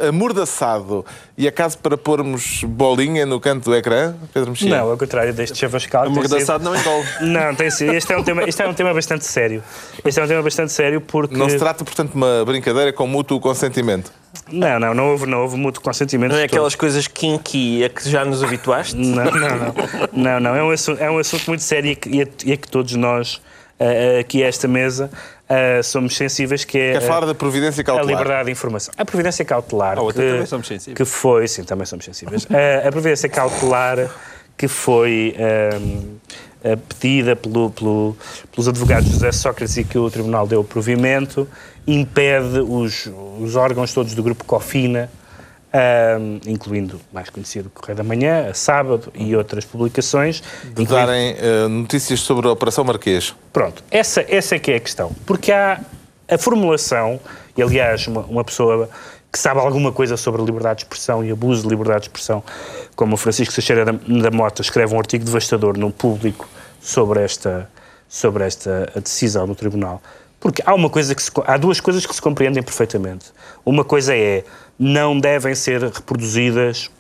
[0.09, 1.05] amordaçado.
[1.37, 4.77] E acaso para pormos bolinha no canto do ecrã, Pedro Mexia?
[4.77, 6.05] Não, ao contrário deste chavascal.
[6.07, 7.05] sido- Amordaçado não engole.
[7.21, 7.92] Não, tem sido.
[7.95, 9.63] Este é, um tema, este é um tema bastante sério.
[10.05, 11.37] Este é um tema bastante sério porque.
[11.37, 14.13] Não se trata, portanto, de uma brincadeira com mútuo consentimento.
[14.51, 16.33] Não, não, não houve, não houve mútuo consentimento.
[16.33, 16.57] Não é de todo.
[16.57, 18.97] aquelas coisas kinky a que já nos habituaste?
[18.97, 19.75] Não, não, não.
[20.13, 20.55] Não, não.
[20.55, 22.95] É um assunto, é um assunto muito sério e que, e a, a que todos
[22.95, 23.41] nós,
[23.79, 25.11] ah, aqui a esta mesa,
[25.49, 28.11] ah, somos sensíveis, que é Quer falar da providência a cautelar?
[28.11, 28.95] liberdade de informação.
[28.97, 29.99] A providência cautelar.
[29.99, 30.97] A outra que, também somos sensíveis.
[30.97, 32.47] Que foi, sim, também somos sensíveis.
[32.51, 34.11] Ah, a providência cautelar
[34.57, 35.35] que foi
[36.88, 38.16] pedida pelo, pelo-
[38.51, 41.48] pelos advogados José Sócrates e que o Tribunal deu provimento
[41.87, 43.09] impede os,
[43.40, 45.11] os órgãos todos do grupo Cofina
[45.72, 50.94] ah, incluindo o mais conhecido Correio da Manhã, a Sábado e outras publicações, De incluindo-
[51.07, 53.35] darem eh, notícias sobre a Operação Marquês.
[53.53, 55.11] Pronto, essa, essa é que é a questão.
[55.25, 55.81] Porque há
[56.29, 57.18] a formulação,
[57.57, 58.88] e aliás, uma, uma pessoa
[59.33, 62.45] que sabe alguma coisa sobre liberdade de expressão e abuso de liberdade de expressão,
[62.95, 66.47] como o Francisco Seixeira da, da Mota escreve um artigo devastador no público
[66.83, 67.70] sobre esta,
[68.07, 70.03] sobre esta decisão do Tribunal.
[70.39, 73.33] Porque há uma coisa que se, há duas coisas que se compreendem perfeitamente.
[73.64, 74.45] Uma coisa é
[74.78, 76.91] não devem ser reproduzidas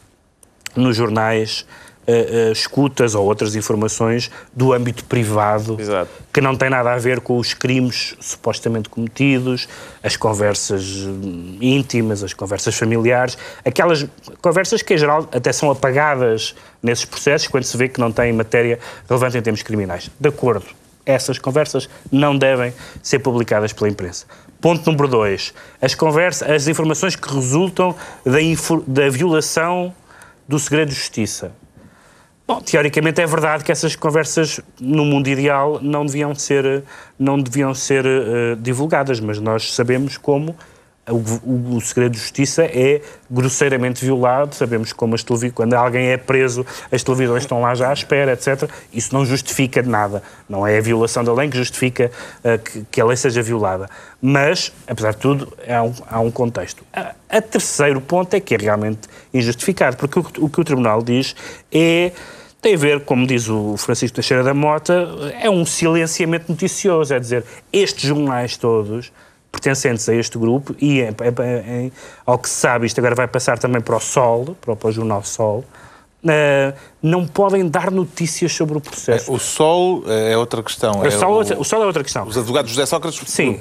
[0.74, 1.66] nos jornais
[2.06, 6.10] uh, uh, escutas ou outras informações do âmbito privado Exato.
[6.32, 9.68] que não tem nada a ver com os crimes supostamente cometidos,
[10.02, 14.06] as conversas hum, íntimas, as conversas familiares, aquelas
[14.40, 18.32] conversas que em geral até são apagadas nesses processos quando se vê que não têm
[18.32, 18.78] matéria
[19.08, 20.10] relevante em termos criminais.
[20.18, 20.66] De acordo.
[21.04, 22.72] Essas conversas não devem
[23.02, 24.24] ser publicadas pela imprensa.
[24.60, 25.52] Ponto número dois.
[25.80, 27.92] As, conversas, as informações que resultam
[28.24, 28.38] da,
[28.86, 29.92] da violação
[30.46, 31.52] do segredo de justiça.
[32.46, 36.82] Bom, teoricamente é verdade que essas conversas no mundo ideal não deviam ser,
[37.18, 40.56] não deviam ser uh, divulgadas, mas nós sabemos como
[41.10, 44.54] o, o, segredo de justiça é grosseiramente violado.
[44.54, 48.32] Sabemos como as televisões, quando alguém é preso, as televisões estão lá já à espera,
[48.32, 48.70] etc.
[48.92, 50.22] Isso não justifica nada.
[50.48, 52.10] Não é a violação da lei que justifica
[52.44, 53.88] uh, que, que, a lei seja violada.
[54.20, 56.84] Mas, apesar de tudo, há um, há um contexto.
[56.92, 61.02] A, a, terceiro ponto é que é realmente injustificado, porque o, o que o Tribunal
[61.02, 61.34] diz
[61.72, 62.12] é
[62.60, 65.08] tem a ver, como diz o Francisco Teixeira da Mota,
[65.40, 69.10] é um silenciamento noticioso, é dizer, estes jornais todos
[69.52, 71.14] pertencentes a este grupo e, em,
[71.68, 71.92] em,
[72.24, 74.88] ao que se sabe, isto agora vai passar também para o Sol, para o, para
[74.88, 75.64] o jornal Sol,
[76.24, 76.72] Uh,
[77.02, 79.28] não podem dar notícias sobre o processo.
[79.28, 81.00] É, o Sol é outra questão.
[81.00, 82.24] O, é Sol, o, o, Sol, é outra questão.
[82.24, 83.58] Os advogados de José Sócrates Sim,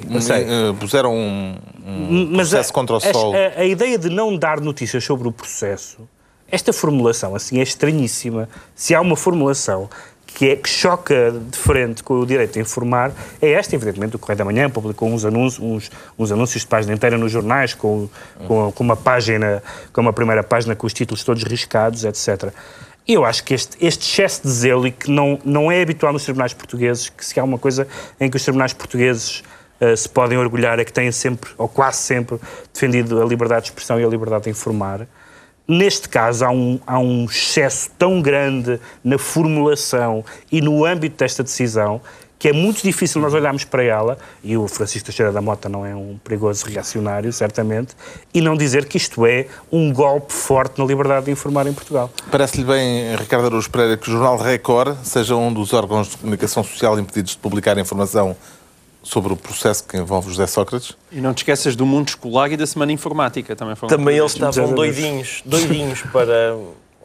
[0.78, 3.34] puseram um, um processo a, contra o Sol.
[3.34, 6.08] A, a, ideia de não dar notícias sobre o processo,
[6.48, 8.48] esta formulação assim é estranhíssima.
[8.76, 9.90] Se há uma formulação
[10.34, 14.18] que, é, que choca de frente com o direito a informar é esta, evidentemente, o
[14.18, 18.08] Correio da Manhã publicou uns anúncios, uns, uns anúncios de página inteira nos jornais, com,
[18.46, 19.62] com, com, uma página,
[19.92, 22.52] com uma primeira página com os títulos todos riscados, etc.
[23.06, 26.22] Eu acho que este, este excesso de zelo, e que não, não é habitual nos
[26.22, 27.86] tribunais portugueses, que se há uma coisa
[28.20, 29.42] em que os tribunais portugueses
[29.80, 32.38] uh, se podem orgulhar é que têm sempre, ou quase sempre,
[32.72, 35.06] defendido a liberdade de expressão e a liberdade de informar.
[35.66, 41.42] Neste caso, há um, há um excesso tão grande na formulação e no âmbito desta
[41.42, 42.00] decisão
[42.42, 45.86] que é muito difícil nós olharmos para ela, e o Francisco Teixeira da Mota não
[45.86, 47.94] é um perigoso reacionário, certamente,
[48.34, 52.10] e não dizer que isto é um golpe forte na liberdade de informar em Portugal.
[52.32, 56.64] Parece-lhe bem, Ricardo Araújo Pereira, que o jornal Record seja um dos órgãos de comunicação
[56.64, 58.34] social impedidos de publicar informação
[59.02, 60.96] sobre o processo que envolve José Sócrates.
[61.10, 63.56] E não te esqueças do mundo escolar e da Semana Informática.
[63.56, 66.56] Também, foram também eles estavam doidinhos, doidinhos para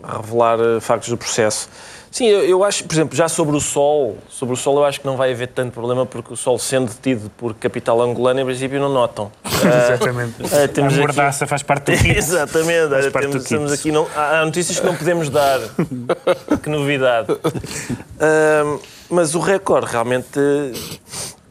[0.04, 1.70] revelar eh, factos do processo.
[2.10, 5.02] Sim, eu, eu, acho, por exemplo, já sobre o Sol, sobre o Sol eu acho
[5.02, 8.46] que não vai haver tanto problema porque o Sol sendo detido por capital angolano, em
[8.46, 9.32] princípio não notam.
[9.44, 10.42] Exatamente.
[10.42, 11.50] Uh, temos a mordaça aqui...
[11.50, 12.18] faz parte do kit.
[12.18, 12.90] Exatamente.
[12.90, 14.08] Faz parte temos, do temos aqui não...
[14.16, 15.60] Há notícias que não podemos dar.
[16.64, 17.32] que novidade.
[17.32, 18.80] Uh,
[19.10, 20.40] mas o recorde realmente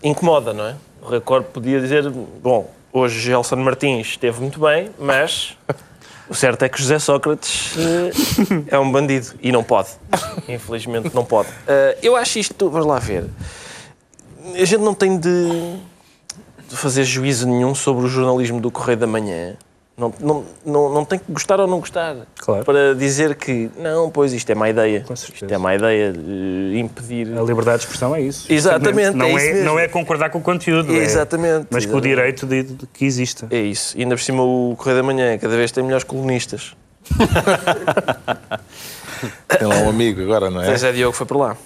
[0.06, 0.76] incomoda, não é?
[1.02, 5.56] O Record podia dizer, bom, hoje Gelson Martins esteve muito bem, mas
[6.28, 9.90] o certo é que José Sócrates uh, é um bandido e não pode.
[10.48, 11.48] Infelizmente não pode.
[11.48, 13.24] Uh, eu acho isto, vamos lá ver.
[14.54, 15.78] A gente não tem de
[16.68, 19.56] fazer juízo nenhum sobre o jornalismo do Correio da Manhã.
[19.96, 22.14] Não, não, não, não tem que gostar ou não gostar.
[22.38, 22.62] Claro.
[22.66, 25.06] Para dizer que, não, pois isto é má ideia.
[25.10, 27.26] Isto é má ideia de impedir.
[27.36, 28.52] A liberdade de expressão é isso.
[28.52, 29.16] Exatamente.
[29.16, 30.94] Não é, é, não é concordar com o conteúdo.
[30.94, 31.62] É exatamente.
[31.62, 31.90] É, mas exatamente.
[31.90, 33.46] com o direito de, de, que exista.
[33.50, 33.96] É isso.
[33.96, 36.76] E ainda por cima o Correio da Manhã cada vez tem melhores colunistas.
[39.48, 40.66] tem lá um amigo agora, não é?
[40.66, 41.56] Pois é, Diogo foi por lá.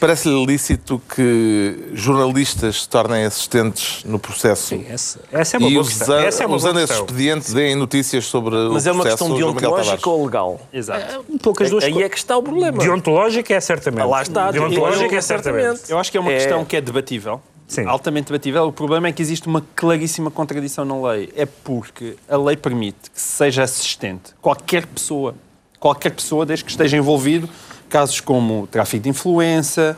[0.00, 4.68] Parece-lhe lícito que jornalistas se tornem assistentes no processo?
[4.68, 6.06] Sim, essa, essa é uma e boa questão.
[6.06, 9.34] Usando, essa é uma usando esse expediente, deem notícias sobre Mas o é uma questão
[9.34, 10.60] deontológica ou legal?
[10.72, 11.14] Exato.
[11.14, 12.78] É, um pouco as duas Aí é que está o problema.
[12.78, 14.02] Deontológica é certamente.
[14.02, 14.50] Ah, lá está.
[14.52, 15.80] Deontológica é certamente.
[15.88, 16.36] Eu acho que é uma é...
[16.36, 17.40] questão que é debatível.
[17.66, 17.84] Sim.
[17.84, 18.66] altamente debatível.
[18.66, 21.30] O problema é que existe uma claríssima contradição na lei.
[21.36, 25.34] É porque a lei permite que seja assistente qualquer pessoa,
[25.78, 27.48] qualquer pessoa, desde que esteja envolvido
[27.88, 29.96] casos como tráfico de influência,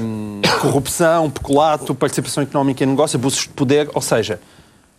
[0.00, 4.40] um, corrupção, peculato, participação económica em negócio, abusos de poder, ou seja,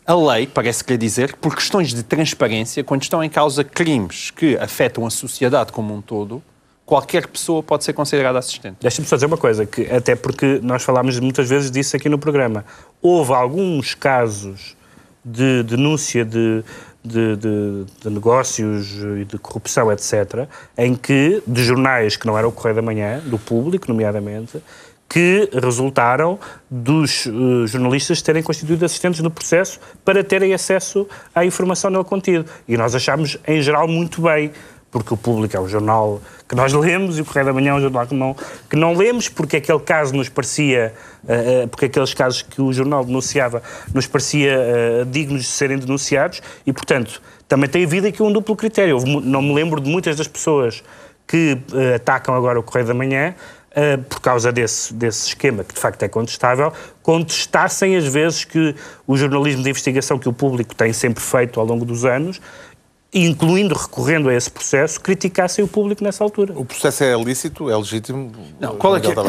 [0.05, 4.31] a lei parece querer dizer que por questões de transparência, quando estão em causa crimes
[4.31, 6.43] que afetam a sociedade como um todo,
[6.85, 8.77] qualquer pessoa pode ser considerada assistente.
[8.81, 12.19] Deixa-me só dizer uma coisa, que até porque nós falámos muitas vezes disso aqui no
[12.19, 12.65] programa.
[13.01, 14.75] Houve alguns casos
[15.23, 16.63] de denúncia de
[17.03, 20.47] de, de, de, negócios e de corrupção, etc.,
[20.77, 24.61] em que, de jornais que não eram o Correio da Manhã, do público, nomeadamente,
[25.09, 26.39] que resultaram
[26.71, 32.49] dos uh, jornalistas terem constituído assistentes no processo para terem acesso à informação nele contido.
[32.67, 34.51] E nós achámos, em geral, muito bem,
[34.93, 37.73] porque o Público é o jornal que nós lemos e o Correio da Manhã é
[37.73, 38.35] um jornal que não,
[38.69, 43.03] que não lemos, porque aquele caso nos parecia, uh, porque aqueles casos que o jornal
[43.03, 48.31] denunciava nos parecia uh, dignos de serem denunciados e, portanto, também tem havido aqui um
[48.31, 48.99] duplo critério.
[49.03, 50.83] Não me lembro de muitas das pessoas
[51.27, 51.57] que
[51.95, 53.33] atacam agora o Correio da Manhã
[54.09, 58.75] por causa desse, desse esquema, que de facto é contestável, contestassem as vezes que
[59.05, 62.41] o jornalismo de investigação que o público tem sempre feito ao longo dos anos,
[63.13, 66.53] incluindo recorrendo a esse processo, criticassem o público nessa altura.
[66.57, 68.31] O processo é lícito, é legítimo?
[68.59, 69.13] Não, qual é que é?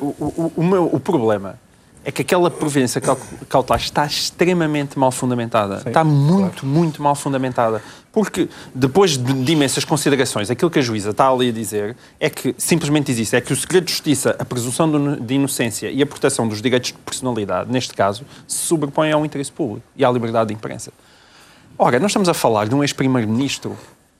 [0.00, 1.58] O, o, o, meu, o problema
[2.04, 3.00] é que aquela providência
[3.48, 5.80] cautelar está extremamente mal fundamentada.
[5.80, 6.66] Sim, está muito, claro.
[6.66, 7.82] muito mal fundamentada.
[8.12, 12.28] Porque, depois de, de, imensas considerações, aquilo que a juíza está ali a dizer é
[12.28, 16.02] que simplesmente diz isso: é que o segredo de justiça, a presunção de inocência e
[16.02, 20.10] a proteção dos direitos de personalidade, neste caso, se sobrepõem ao interesse público e à
[20.10, 20.92] liberdade de imprensa.
[21.76, 23.76] Ora, nós estamos a falar de um ex-primeiro-ministro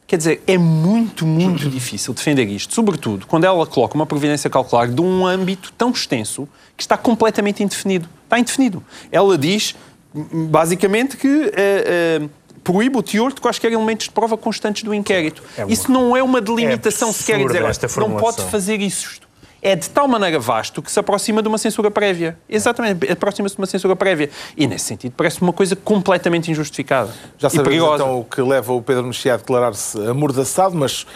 [0.07, 4.87] Quer dizer, é muito, muito difícil defender isto, sobretudo quando ela coloca uma providência calcular
[4.87, 6.47] de um âmbito tão extenso
[6.77, 8.07] que está completamente indefinido.
[8.25, 8.85] Está indefinido.
[9.11, 9.75] Ela diz,
[10.15, 12.31] basicamente, que uh, uh,
[12.63, 15.43] proíbe o teor de quaisquer elementos de prova constantes do inquérito.
[15.57, 15.73] É uma...
[15.73, 17.63] Isso não é uma delimitação, é se quer dizer,
[17.97, 19.21] não pode fazer isso
[19.65, 22.39] é de tal maneira vasto que se aproxima de uma censura prévia.
[22.47, 24.29] Exatamente, aproxima-se de uma censura prévia.
[24.55, 27.11] E, nesse sentido, parece uma coisa completamente injustificada.
[27.39, 31.07] Já sabemos então o que leva o Pedro Mexia a declarar-se amordaçado, mas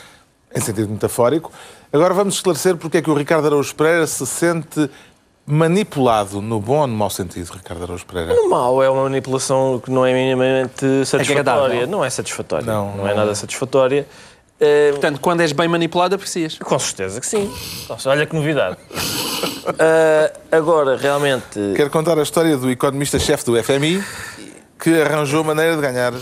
[0.54, 1.52] em sentido metafórico.
[1.92, 4.88] Agora vamos esclarecer porque é que o Ricardo Araújo Pereira se sente
[5.44, 8.34] manipulado, no bom ou no mau sentido, Ricardo Araújo Pereira?
[8.34, 11.86] No mau é uma manipulação que não é minimamente satisfatória.
[11.86, 12.66] não é satisfatória.
[12.66, 14.06] Não, não, não é nada satisfatória.
[14.60, 16.58] Uh, Portanto, quando és bem manipulado, aprecias.
[16.58, 17.48] Com certeza que sim.
[17.88, 18.76] Nossa, olha que novidade.
[18.96, 21.74] uh, agora, realmente.
[21.76, 24.02] Quero contar a história do economista-chefe do FMI
[24.78, 26.12] que arranjou maneira de ganhar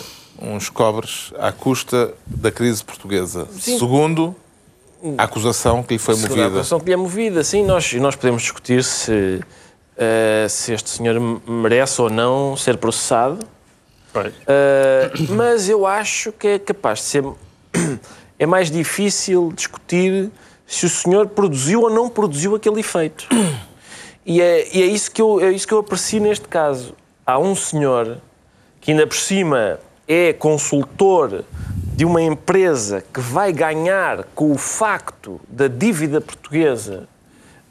[0.41, 3.47] uns cobres à custa da crise portuguesa.
[3.59, 3.79] Sim.
[3.79, 4.37] Segundo
[5.17, 6.47] a acusação que lhe foi Segundo movida.
[6.47, 7.65] A acusação que lhe é movida, sim.
[7.65, 9.41] Nós, nós podemos discutir se,
[9.97, 13.39] uh, se este senhor merece ou não ser processado.
[15.31, 17.25] mas eu acho que é capaz de ser
[18.39, 20.31] é mais difícil discutir
[20.67, 23.29] se o senhor produziu ou não produziu aquele efeito.
[24.25, 26.95] E é, e é, isso, que eu, é isso que eu aprecio neste caso.
[27.25, 28.19] Há um senhor
[28.81, 29.79] que, ainda por cima,
[30.09, 31.45] é consultor
[31.95, 37.09] de uma empresa que vai ganhar com o facto da dívida portuguesa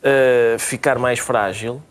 [0.02, 1.82] uh, ficar mais frágil,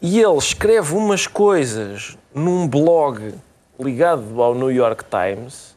[0.00, 3.34] e ele escreve umas coisas num blog
[3.80, 5.73] ligado ao New York Times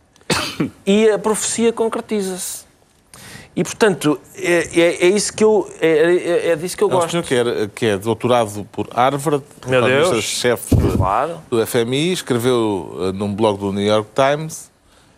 [0.86, 2.68] e a profecia concretiza-se.
[3.58, 7.18] E, portanto, é, é, é, isso que eu, é, é, é disso que eu gosto.
[7.18, 9.44] É um que é, que é doutorado por Harvard,
[10.22, 11.42] chefe claro.
[11.50, 14.70] do FMI, escreveu uh, num blog do New York Times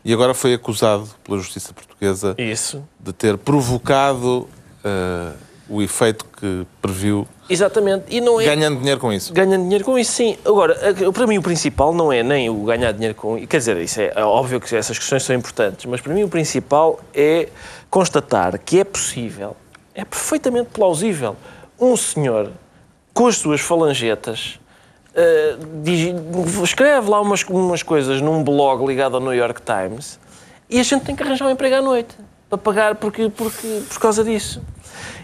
[0.05, 2.81] e agora foi acusado pela justiça portuguesa isso.
[2.97, 4.47] de ter provocado
[4.85, 8.05] uh, o efeito que previu Exatamente.
[8.09, 8.45] E não é...
[8.45, 9.33] Ganhando dinheiro com isso.
[9.33, 10.37] Ganhando dinheiro com isso, sim.
[10.45, 10.77] Agora,
[11.13, 13.35] para mim o principal não é nem o ganhar dinheiro com.
[13.47, 16.29] Quer dizer, isso é, é óbvio que essas questões são importantes, mas para mim o
[16.29, 17.49] principal é
[17.89, 19.55] constatar que é possível,
[19.95, 21.35] é perfeitamente plausível,
[21.79, 22.51] um senhor
[23.13, 24.59] com as suas falangetas
[25.15, 26.13] uh, diz,
[26.63, 30.19] escreve lá umas, umas coisas num blog ligado ao New York Times
[30.69, 32.15] e a gente tem que arranjar um emprego à noite
[32.49, 34.61] para pagar porque, porque, por causa disso.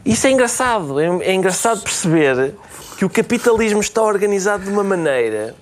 [0.05, 0.99] Isso é engraçado.
[0.99, 2.53] É, é engraçado perceber
[2.97, 5.55] que o capitalismo está organizado de uma maneira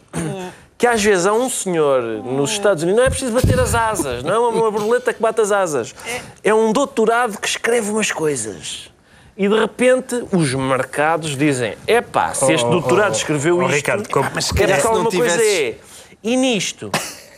[0.84, 4.22] que às vezes há um senhor nos Estados Unidos, não é preciso bater as asas,
[4.22, 5.95] não é uma borboleta que bate as asas.
[6.43, 8.91] É um doutorado que escreve umas coisas.
[9.38, 13.76] E de repente os mercados dizem: epá, se este oh, oh, doutorado oh, escreveu isto,
[13.76, 15.76] Ricardo, como, mas se calhar uma coisa é.
[16.22, 16.91] E nisto,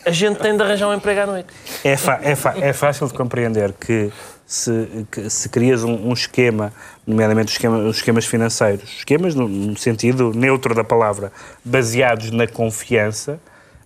[0.05, 1.49] a gente tem de arranjar um emprego à noite.
[1.83, 4.11] É, é, é fácil de compreender que
[4.45, 6.71] se, se crias um, um, esquema,
[7.05, 11.31] nomeadamente os, esquema, os esquemas financeiros, esquemas no, no, sentido neutro da palavra,
[11.63, 13.39] baseados na confiança,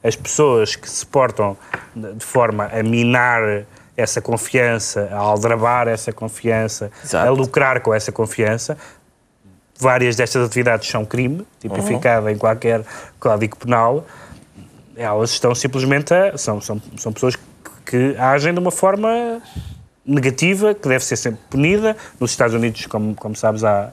[0.03, 1.57] as pessoas que se portam
[1.95, 3.65] de forma a minar
[3.95, 7.27] essa confiança, a aldrabar essa confiança, Exato.
[7.27, 8.77] a lucrar com essa confiança,
[9.77, 12.31] várias destas atividades são crime, tipificado uhum.
[12.31, 12.83] em qualquer
[13.19, 14.05] código penal,
[14.99, 17.41] elas estão simplesmente a, são, são, são pessoas que,
[17.85, 19.41] que agem de uma forma
[20.05, 21.95] negativa, que deve ser sempre punida.
[22.19, 23.91] Nos Estados Unidos, como, como sabes, há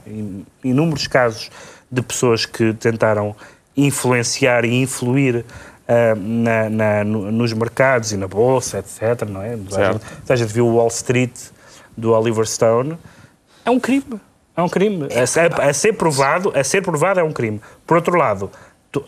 [0.65, 1.51] inúmeros casos
[1.91, 3.37] de pessoas que tentaram
[3.77, 9.29] influenciar e influir uh, na, na, no, nos mercados e na bolsa, etc.
[9.29, 9.57] Não é?
[9.71, 10.05] Certo.
[10.29, 11.33] A gente viu o Wall Street
[11.97, 12.99] do Oliver Stone.
[13.65, 14.21] É um crime.
[14.57, 15.07] É um crime.
[15.13, 17.61] A, a, a, ser provado, a ser provado é um crime.
[17.87, 18.51] Por outro lado,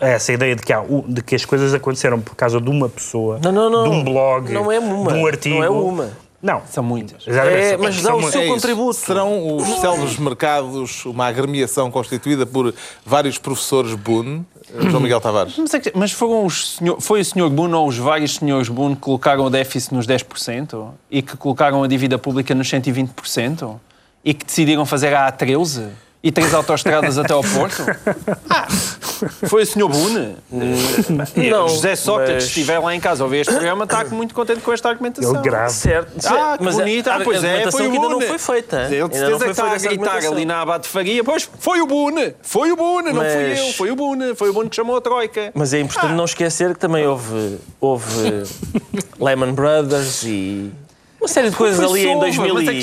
[0.00, 3.38] essa ideia de que, há, de que as coisas aconteceram por causa de uma pessoa,
[3.42, 3.84] não, não, não.
[3.84, 5.56] de um blog, não é uma, de um artigo.
[5.56, 6.10] Não é uma
[6.42, 6.62] Não.
[6.70, 7.26] São muitas.
[7.26, 8.94] É, mas dá são o seu É contributo.
[8.94, 12.74] Serão os célebres mercados uma agremiação constituída por
[13.04, 15.54] vários professores Boone, eh, João Miguel Tavares.
[15.58, 17.48] Mas, é que- mas foram os senhor- foi o Sr.
[17.50, 21.82] Boone ou os vários senhores Boone que colocaram o déficit nos 10% e que colocaram
[21.82, 23.80] a dívida pública nos 120%
[24.24, 25.88] e que decidiram fazer a A13
[26.22, 27.84] e três autoestradas até ao Porto?
[28.50, 28.66] Ah,
[29.48, 29.88] foi o Sr.
[29.88, 30.36] Boone?
[31.50, 34.34] Não, José Sócrates, mas- se estiver lá em casa a ouvir este programa, está muito
[34.34, 35.32] contente com esta argumentação.
[35.34, 35.72] Ele grave.
[35.72, 37.08] Certo, Ah, que mas bonito.
[37.08, 38.20] a, Ah, pois a é, argumentação foi o que ainda Boone.
[38.20, 38.76] não foi feita.
[38.82, 41.24] Ele Ainda não certeza foi que está a gritar ali na abate faria.
[41.24, 44.52] Pois, foi o Boone, foi o Boone, não fui eu, foi o Boone, foi o
[44.52, 45.50] Boone que chamou a Troika.
[45.54, 45.80] Mas é Ah.
[45.80, 48.44] importante não esquecer que também houve, houve
[49.20, 50.70] Lehman Brothers e
[51.20, 52.76] uma série de coisas ali em houve, 2000 mas a e...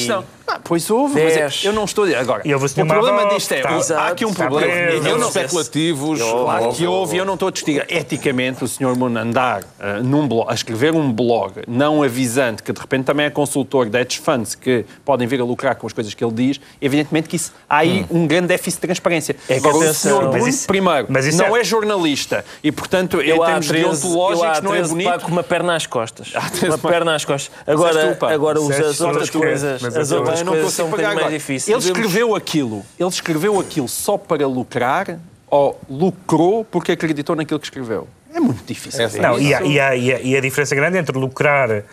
[0.48, 2.20] Ah, pois houve, mas é- eu não estou a dizer.
[2.20, 4.72] Agora, E o problema disto é, está- há aqui um problema.
[4.74, 6.20] Eu não, especulativos.
[6.22, 7.86] Claro que houve, eu não estou a distinguir.
[7.90, 8.96] Eticamente, o Sr.
[8.96, 13.26] Moon andar ah, num blog, a escrever um blog não avisando que de repente também
[13.26, 16.34] é consultor de hedge funds que podem vir a lucrar com as coisas que ele
[16.34, 19.36] diz, evidentemente que isso, há aí um grande déficit de transparência.
[19.50, 19.80] É que Agora, o.
[19.86, 21.64] Mas Boone, isso- primeiro, mas isso não é- é...
[21.64, 25.20] jornalista e, portanto, em Eu há termos 13, eu há deontológicos, não é 13 bonito.
[25.22, 26.32] com uma perna às costas.
[26.66, 27.52] Uma perna às costas.
[27.66, 31.30] és Agora, agora é as outras coisas, as Eu não coisas são um pagar mais
[31.32, 31.68] difíceis.
[31.70, 32.84] Ele escreveu aquilo.
[33.00, 35.20] Ele escreveu aquilo só para lucrar
[35.50, 38.08] ou lucrou porque acreditou naquilo que escreveu?
[38.34, 39.02] É muito difícil.
[39.02, 41.84] Essa- ver Não, e, há, e, há, e, há, e a diferença grande entre lucrar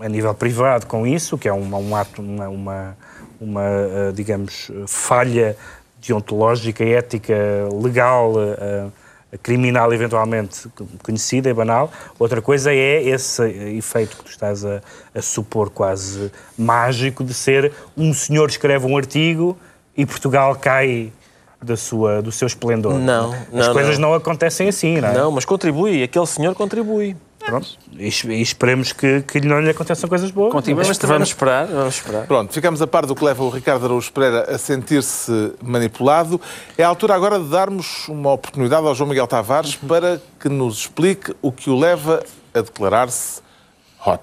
[0.00, 2.96] a nível privado com isso, que é uma, um ato, uma, uma,
[3.40, 5.56] uma, eh, digamos, falha
[6.04, 7.34] deontológica, ética,
[7.80, 8.86] legal, eh,
[9.38, 10.68] criminal eventualmente
[11.02, 11.90] conhecida e banal.
[12.18, 13.42] Outra coisa é esse
[13.76, 14.80] efeito que tu estás a,
[15.14, 19.56] a supor quase mágico de ser um senhor escreve um artigo
[19.96, 21.12] e Portugal cai
[21.62, 22.94] da sua, do seu esplendor.
[22.94, 24.10] Não, As não, coisas não.
[24.10, 25.14] não acontecem assim, não é?
[25.14, 26.02] Não, mas contribui.
[26.02, 27.16] Aquele senhor contribui.
[27.46, 27.68] Pronto.
[27.98, 30.52] E, e esperemos que, que não lhe aconteçam coisas boas.
[30.52, 32.26] Continua, mas também Vamos esperar, vamos esperar.
[32.26, 36.40] Pronto, ficamos a par do que leva o Ricardo Araújo Pereira a sentir-se manipulado.
[36.78, 40.78] É a altura agora de darmos uma oportunidade ao João Miguel Tavares para que nos
[40.78, 42.22] explique o que o leva
[42.54, 43.40] a declarar-se
[44.06, 44.22] hot.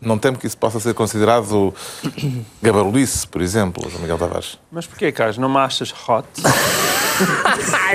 [0.00, 1.72] Não temo que isso possa ser considerado
[2.60, 4.58] gabarulice, por exemplo, João Miguel Tavares.
[4.70, 5.38] Mas porquê, Carlos?
[5.38, 6.26] Não me achas hot?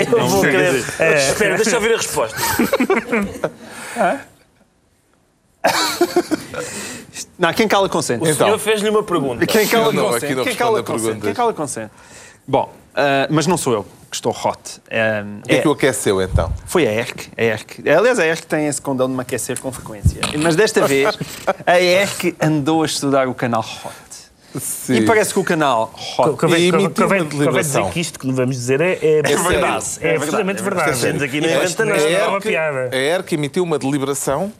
[0.09, 0.85] Eu vou querer.
[0.85, 2.37] quer É, Espera, deixa eu ouvir a resposta.
[7.37, 8.23] Não, quem cala consente.
[8.23, 8.47] O Então.
[8.47, 9.45] senhor fez-lhe uma pergunta.
[9.45, 10.35] Quem cala Não, consente.
[10.35, 11.21] não Quem cala consente.
[11.21, 11.91] Quem cala consente.
[12.47, 14.81] Bom, ah, mas não sou eu que estou hot.
[14.89, 16.51] Ah, O que é que o aqueceu, então?
[16.65, 17.29] Foi a ERC.
[17.37, 17.89] A ERC.
[17.89, 20.21] Aliás, a ERC tem esse condão de me aquecer com frequência.
[20.39, 21.15] Mas desta vez,
[21.65, 23.93] a ERC andou a estudar o canal Hot.
[24.59, 24.95] Sim.
[24.95, 26.37] E parece que o canal Hot...
[26.37, 26.71] Convém, E
[27.61, 29.85] dizer que isto que vamos dizer é, é, verdade.
[30.01, 30.99] É, É absolutamente verdade, é verdade.
[30.99, 30.99] verdade.
[30.99, 32.01] Gente, aqui não A inventa nada.
[32.01, 32.89] É uma piada.
[32.91, 34.51] a ERC emitiu uma deliberação.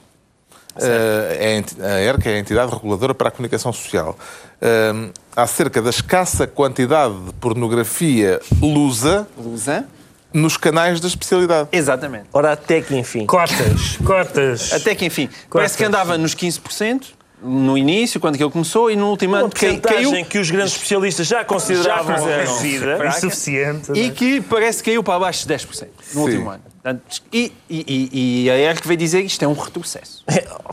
[0.82, 4.18] Eh, é a ERC é a entidade reguladora para a comunicação social.
[4.62, 9.86] eh, acerca da escassa quantidade de pornografia lusa Lusa.
[10.34, 11.70] nos canais da especialidade.
[11.72, 12.26] Exatamente.
[12.34, 13.26] Ora, até que enfim.
[13.28, 14.74] Cotas, cotas.
[14.74, 19.12] Até que, enfim, parece que andava nos 15% no início, quando aquilo começou, e no
[19.12, 20.26] último ano caiu...
[20.26, 22.46] que os grandes especialistas já consideravam Já.
[22.80, 23.08] Fraca.
[23.10, 23.92] insuficiente.
[23.94, 26.64] E que parece que caiu para abaixo de 10% no último ano.
[26.88, 30.24] Portanto, e, e, e, a ERC veio dizer que isto é um retrocesso.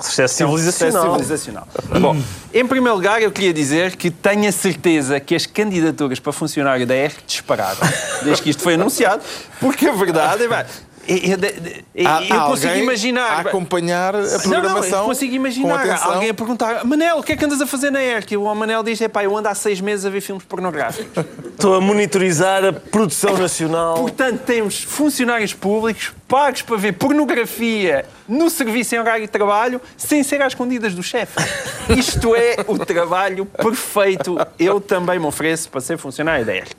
[0.00, 1.18] Sucesso É um civilizacional.
[1.18, 1.68] sucesso civilizacional.
[2.00, 2.16] Bom,
[2.52, 6.86] em primeiro lugar, eu queria dizer que tenho a certeza que as candidaturas para funcionário
[6.86, 7.80] da ERC dispararam
[8.22, 9.24] desde que isto foi anunciado,
[9.58, 10.66] porque a verdade é.
[11.06, 13.32] Pá, eu, eu- Há, eu consigo alguém imaginar.
[13.32, 14.98] a acompanhar a Não, não, programação.
[15.00, 16.12] eu consigo com imaginar atenção.
[16.12, 18.32] alguém a perguntar Manel, o que é que andas a fazer na ERC?
[18.32, 21.24] E o Manel diz, epá, eu ando há seis meses a ver filmes pornográficos.
[21.54, 23.94] Estou a monitorizar a produção nacional.
[23.94, 30.22] Portanto, temos funcionários públicos pagos para ver pornografia no serviço em horário de trabalho sem
[30.22, 31.34] ser às escondidas do chefe.
[31.96, 34.36] Isto é o trabalho perfeito.
[34.58, 36.74] Eu também me ofereço para ser funcionário da ERC.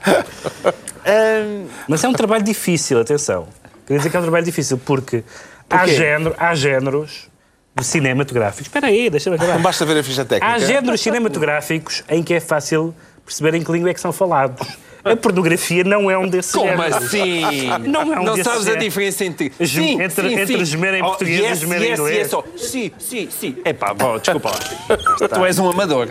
[1.06, 3.48] Ahm, Mas é um trabalho difícil, atenção.
[3.86, 5.24] Queria dizer que é um trabalho difícil porque
[5.70, 7.30] há, género, há géneros
[7.76, 8.68] de cinematográficos.
[8.68, 9.56] Espera aí, deixa-me acabar.
[9.56, 10.54] Não basta ver a ficha técnica.
[10.54, 14.66] Há géneros cinematográficos em que é fácil perceber em que língua é que são falados.
[15.06, 16.96] A pornografia não é um desses como géneros.
[16.98, 17.42] assim?
[17.88, 18.84] Não é um Não desses sabes a géneros.
[18.86, 19.52] diferença entre...
[19.60, 22.18] Gem- entre- entre gemer em português e yes, gemer em yes, inglês.
[22.18, 22.44] Yes, oh.
[22.58, 23.56] Sim, sim, sim.
[23.64, 25.28] Epá, bom, desculpa lá.
[25.28, 26.08] Tu és um amador.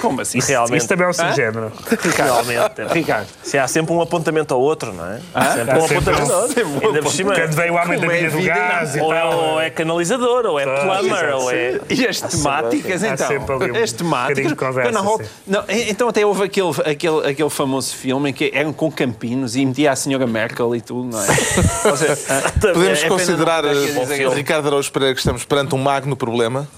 [0.00, 0.38] Como assim?
[0.40, 0.78] Realmente.
[0.78, 1.72] Isso também é um subgénero.
[2.14, 2.92] Realmente.
[2.92, 3.26] Ricardo.
[3.42, 5.16] Se há sempre um apontamento ao outro, não é?
[5.54, 6.66] Sempre Há um sempre apontamento um- ao outro.
[6.86, 7.34] Ainda por cima.
[7.34, 9.38] Quando veio o homem da é milha do gás e Ou é, tal.
[9.38, 11.80] ou é canalizador, ou é plumber, ou é.
[11.88, 13.28] E as temáticas, Há então?
[13.28, 14.28] sempre ali um as temáticas.
[14.28, 15.30] bocadinho de conversa, a sim.
[15.46, 19.56] Não, e- então até houve aquele, aquele, aquele famoso filme em que eram com campinos
[19.56, 21.26] e metia a senhora Merkel e tudo, não é?
[21.96, 26.68] Seja, ah, Podemos É considerar, dizer Ricardo Araújo Pereira, que estamos perante um magno problema?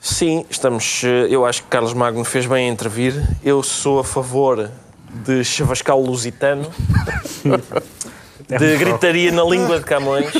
[0.00, 1.02] Sim, estamos.
[1.04, 3.14] eh, Eu acho que Carlos Magno fez bem em intervir.
[3.42, 4.70] Eu sou a favor
[5.24, 6.70] de chavascal lusitano,
[8.46, 10.32] de gritaria na língua de Camões.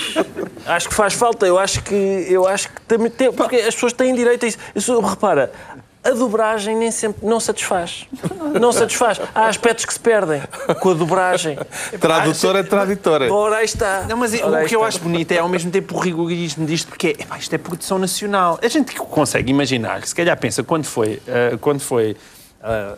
[0.67, 1.47] Acho que faz falta.
[1.47, 1.95] Eu acho que.
[2.29, 4.59] Eu acho que também tem, porque as pessoas têm direito a isso.
[4.75, 5.51] Isso, repara.
[6.07, 8.07] A dobragem nem sempre não satisfaz.
[8.61, 9.21] Não satisfaz.
[9.35, 10.43] Há aspectos que se perdem
[10.81, 11.59] com a dobragem.
[12.01, 13.33] Tradutora é traditora.
[13.33, 14.03] Ora, aí está.
[14.09, 14.89] Não, mas Ora, o que eu está.
[14.89, 18.59] acho bonito é ao mesmo tempo o rigorismo disto, porque epá, isto é produção nacional.
[18.63, 22.17] A gente consegue imaginar, se calhar pensa, quando foi, ah, quando foi
[22.63, 22.95] ah,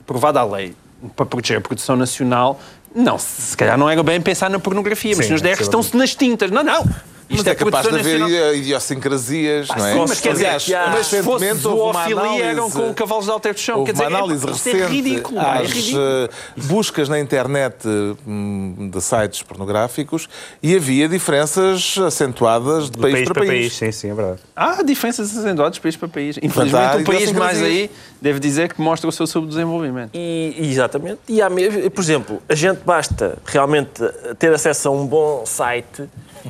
[0.00, 0.74] aprovada a lei
[1.14, 2.58] para proteger a produção nacional,
[2.94, 5.62] não, se calhar não era bem pensar na pornografia, mas Sim, nos DR sim.
[5.62, 6.50] estão-se nas tintas.
[6.50, 6.84] Não, não.
[7.30, 8.54] Mas Isto é capaz de haver nacional.
[8.54, 9.92] idiosincrasias, não é?
[9.92, 12.72] Sim, mas quer dizer, Aliás, fosse recentemente houve uma análise...
[12.72, 13.84] com cavalos de alter do chão.
[13.84, 15.38] Quer dizer, uma análise é, isto é recente ridículo.
[15.38, 16.02] é às ridículo.
[16.02, 17.86] eh, buscas na internet
[18.26, 20.26] hum, de sites pornográficos
[20.62, 23.60] e havia diferenças acentuadas de país, país para para país.
[23.60, 24.40] país, sim, sim, é verdade.
[24.56, 26.38] Há diferenças acentuadas de país para país.
[26.42, 27.90] Infelizmente, o país mais aí,
[28.22, 30.10] devo dizer, que mostra o seu subdesenvolvimento.
[30.14, 31.20] E, exatamente.
[31.28, 34.02] E há, por exemplo, a gente basta realmente
[34.38, 36.08] ter acesso a um bom site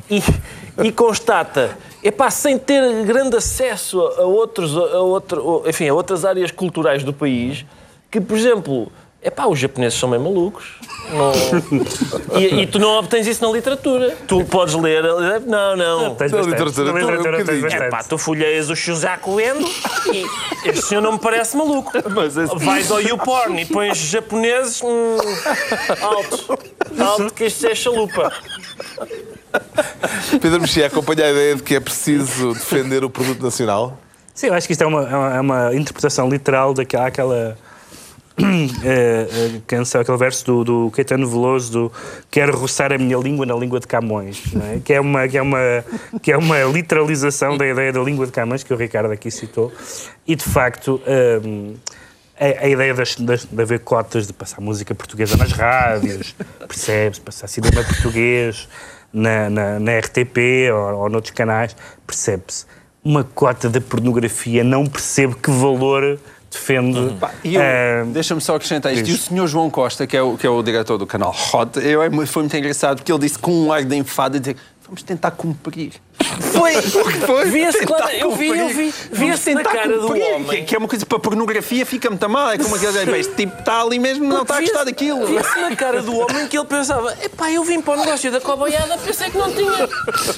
[0.09, 0.21] e,
[0.83, 6.51] e constata, epá, sem ter grande acesso a, outros, a, outro, enfim, a outras áreas
[6.51, 7.65] culturais do país,
[8.11, 8.91] que, por exemplo,
[9.21, 10.79] epá, os japoneses são meio malucos.
[11.11, 14.15] Não- e, e tu não obtens isso na literatura.
[14.27, 15.03] Tu podes ler.
[15.45, 16.15] Não, não.
[16.15, 16.49] Tens bastante.
[16.51, 17.61] literatura, então, literatura tens digo?
[17.63, 17.85] bastante.
[17.85, 19.67] Epá, tu folheias o Shuzaku Endo
[20.13, 20.25] e
[20.69, 21.91] este senhor não me parece maluco.
[22.59, 25.17] Vais ao YouPorn e pões japoneses hum,
[26.01, 26.59] alto.
[26.99, 28.31] Alto que isto é chalupa.
[30.41, 33.99] Pedro Mexia acompanha a ideia de que é preciso defender o produto nacional?
[34.33, 37.57] Sim, eu acho que isto é uma, é uma, é interpretação literal daquela aquela,
[38.83, 41.91] eh, eh, canção, aquele verso do, do Caetano Veloso do
[42.31, 44.43] Quero roçar a minha língua na língua de Camões,
[44.73, 44.79] é?
[44.79, 45.59] que, é uma, que, é uma,
[46.21, 49.71] que é uma literalização da ideia da língua de Camões que o Ricardo aqui citou.
[50.25, 51.01] E, de facto,
[51.43, 51.75] hum,
[52.39, 56.33] a, a ideia das, das, de haver cotas de passar música portuguesa nas rádios,
[56.65, 58.69] percebe-se, passar cinema português
[59.13, 60.37] na, na, na RTP
[60.73, 62.65] ou, ou noutros canais, percebe-se.
[63.03, 66.19] Uma cota de pornografia, não percebo que valor
[66.51, 66.97] defende.
[67.45, 69.09] Eu- ah, Deixa-me só acrescentar isto.
[69.09, 71.79] E o senhor João Costa, que é o, que é o diretor do canal Hot,
[71.79, 74.39] eu, é foi muito engraçado porque ele disse com um ar de enfado
[74.89, 75.93] vamos tentar cumprir.
[76.51, 77.45] Foi, foi.
[77.45, 78.91] Via-se tentar claro, eu vi, eu cumprir.
[78.91, 78.93] vi.
[79.11, 80.23] Via-se na cara do cumprir.
[80.23, 80.45] homem.
[80.47, 82.49] Que, que é uma coisa para pornografia fica muito mal.
[82.51, 85.27] É como aquele "Bem, este tipo está ali mesmo, não está a gostar daquilo.
[85.27, 88.41] Via-se na cara do homem que ele pensava: epá, eu vim para o negócio da
[88.41, 89.89] coboiada, pensei que não tinha,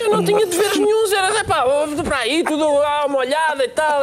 [0.01, 3.69] eu não tinha deveres nenhums, era epá, vou para aí, tudo há uma olhada e
[3.69, 4.01] tal,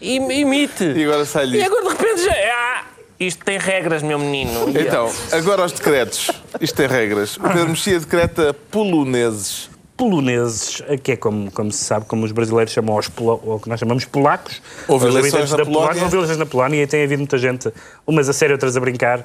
[0.00, 0.84] e, imite.
[0.84, 2.32] E agora sai-lhe E agora de repente já.
[2.32, 2.84] Ah,
[3.26, 4.68] isto tem regras, meu menino.
[4.78, 6.30] Então, agora aos decretos.
[6.60, 7.36] Isto tem regras.
[7.36, 9.71] O Pedro Mexia decreta poloneses.
[10.02, 13.78] Poloneses, que é como, como se sabe, como os brasileiros chamam polo, ou que nós
[13.78, 14.60] chamamos polacos.
[14.88, 15.86] Houve Os eleições na da Polónia.
[15.86, 16.02] Polónia.
[16.02, 17.72] Houve eleições na Polónia e tem havido muita gente,
[18.04, 19.24] umas a sério, outras a brincar,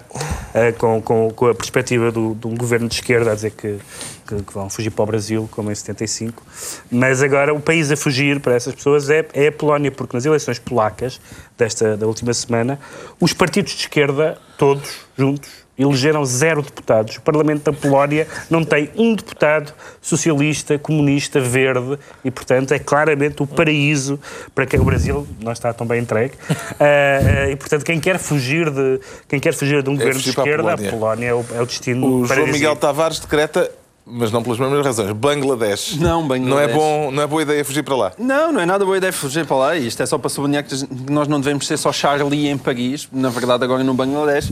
[0.53, 3.80] eh, com, com, com a perspectiva do, de um governo de esquerda a dizer que,
[4.28, 6.43] que, que vão fugir para o Brasil, como em 75.
[6.91, 10.28] Mas agora o país a fugir para essas pessoas é, é a Polónia, porque nas
[10.28, 11.19] eleições polacas
[11.57, 12.80] desta, da última semana,
[13.19, 17.17] os partidos de esquerda, todos juntos, elegeram zero deputados.
[17.17, 23.43] O Parlamento da Polónia não tem um deputado socialista, comunista, verde e, portanto, é claramente
[23.43, 24.19] o paraíso
[24.55, 26.34] para quem o Brasil não está tão bem entregue.
[26.80, 30.30] Ah, ah, e, portanto, quem quer fugir de, quem quer fugir de um governo de
[30.30, 30.91] esquerda, a Polónia.
[30.91, 32.47] Polónia é o, é o destino O João.
[32.47, 33.69] Miguel Tavares decreta,
[34.05, 35.97] mas não pelas mesmas razões, Bangladesh.
[35.97, 36.49] Não, Bangladesh.
[36.49, 38.11] Não é, bom, não é boa ideia fugir para lá.
[38.17, 39.75] Não, não é nada boa ideia fugir para lá.
[39.75, 40.75] Isto é só para sublinhar que
[41.11, 43.07] nós não devemos ser só Charlie em Paris.
[43.11, 44.51] Na verdade, agora no Bangladesh,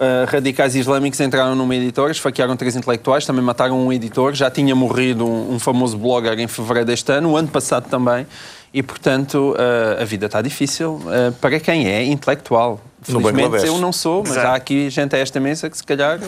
[0.00, 4.32] ah, radicais islâmicos entraram numa editora, esfaquearam três intelectuais, também mataram um editor.
[4.32, 8.26] Já tinha morrido um, um famoso blogger em fevereiro deste ano, o ano passado também.
[8.72, 12.80] E, portanto, ah, a vida está difícil ah, para quem é intelectual.
[13.08, 14.46] No Felizmente eu não sou, mas Exato.
[14.46, 16.18] há aqui gente a esta mesa que se calhar.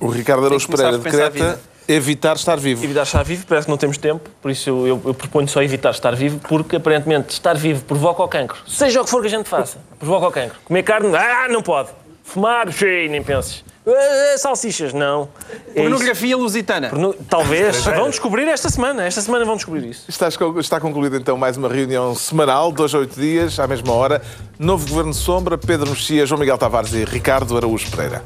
[0.00, 2.84] O Ricardo Araújo Pereira decreta evitar estar vivo.
[2.84, 5.62] Evitar estar vivo, parece que não temos tempo, por isso eu, eu, eu proponho só
[5.62, 8.58] evitar estar vivo, porque aparentemente estar vivo provoca o cancro.
[8.66, 10.58] Seja o que for que a gente faça, provoca o cancro.
[10.64, 11.90] Comer carne, ah, não pode.
[12.32, 13.64] Fumar, cheio, nem penses.
[13.86, 15.28] Ah, salsichas, não.
[15.74, 15.80] É.
[15.80, 16.90] Pornografia lusitana.
[16.90, 17.84] Porno- Talvez.
[17.84, 19.04] Vão descobrir esta semana.
[19.04, 20.04] Esta semana vão descobrir isso.
[20.08, 20.28] Está,
[20.60, 24.22] está concluída então mais uma reunião semanal, dois a oito dias, à mesma hora.
[24.58, 28.22] Novo Governo de Sombra, Pedro Mexia, João Miguel Tavares e Ricardo Araújo Pereira.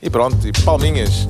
[0.00, 1.26] E pronto, e palminhas.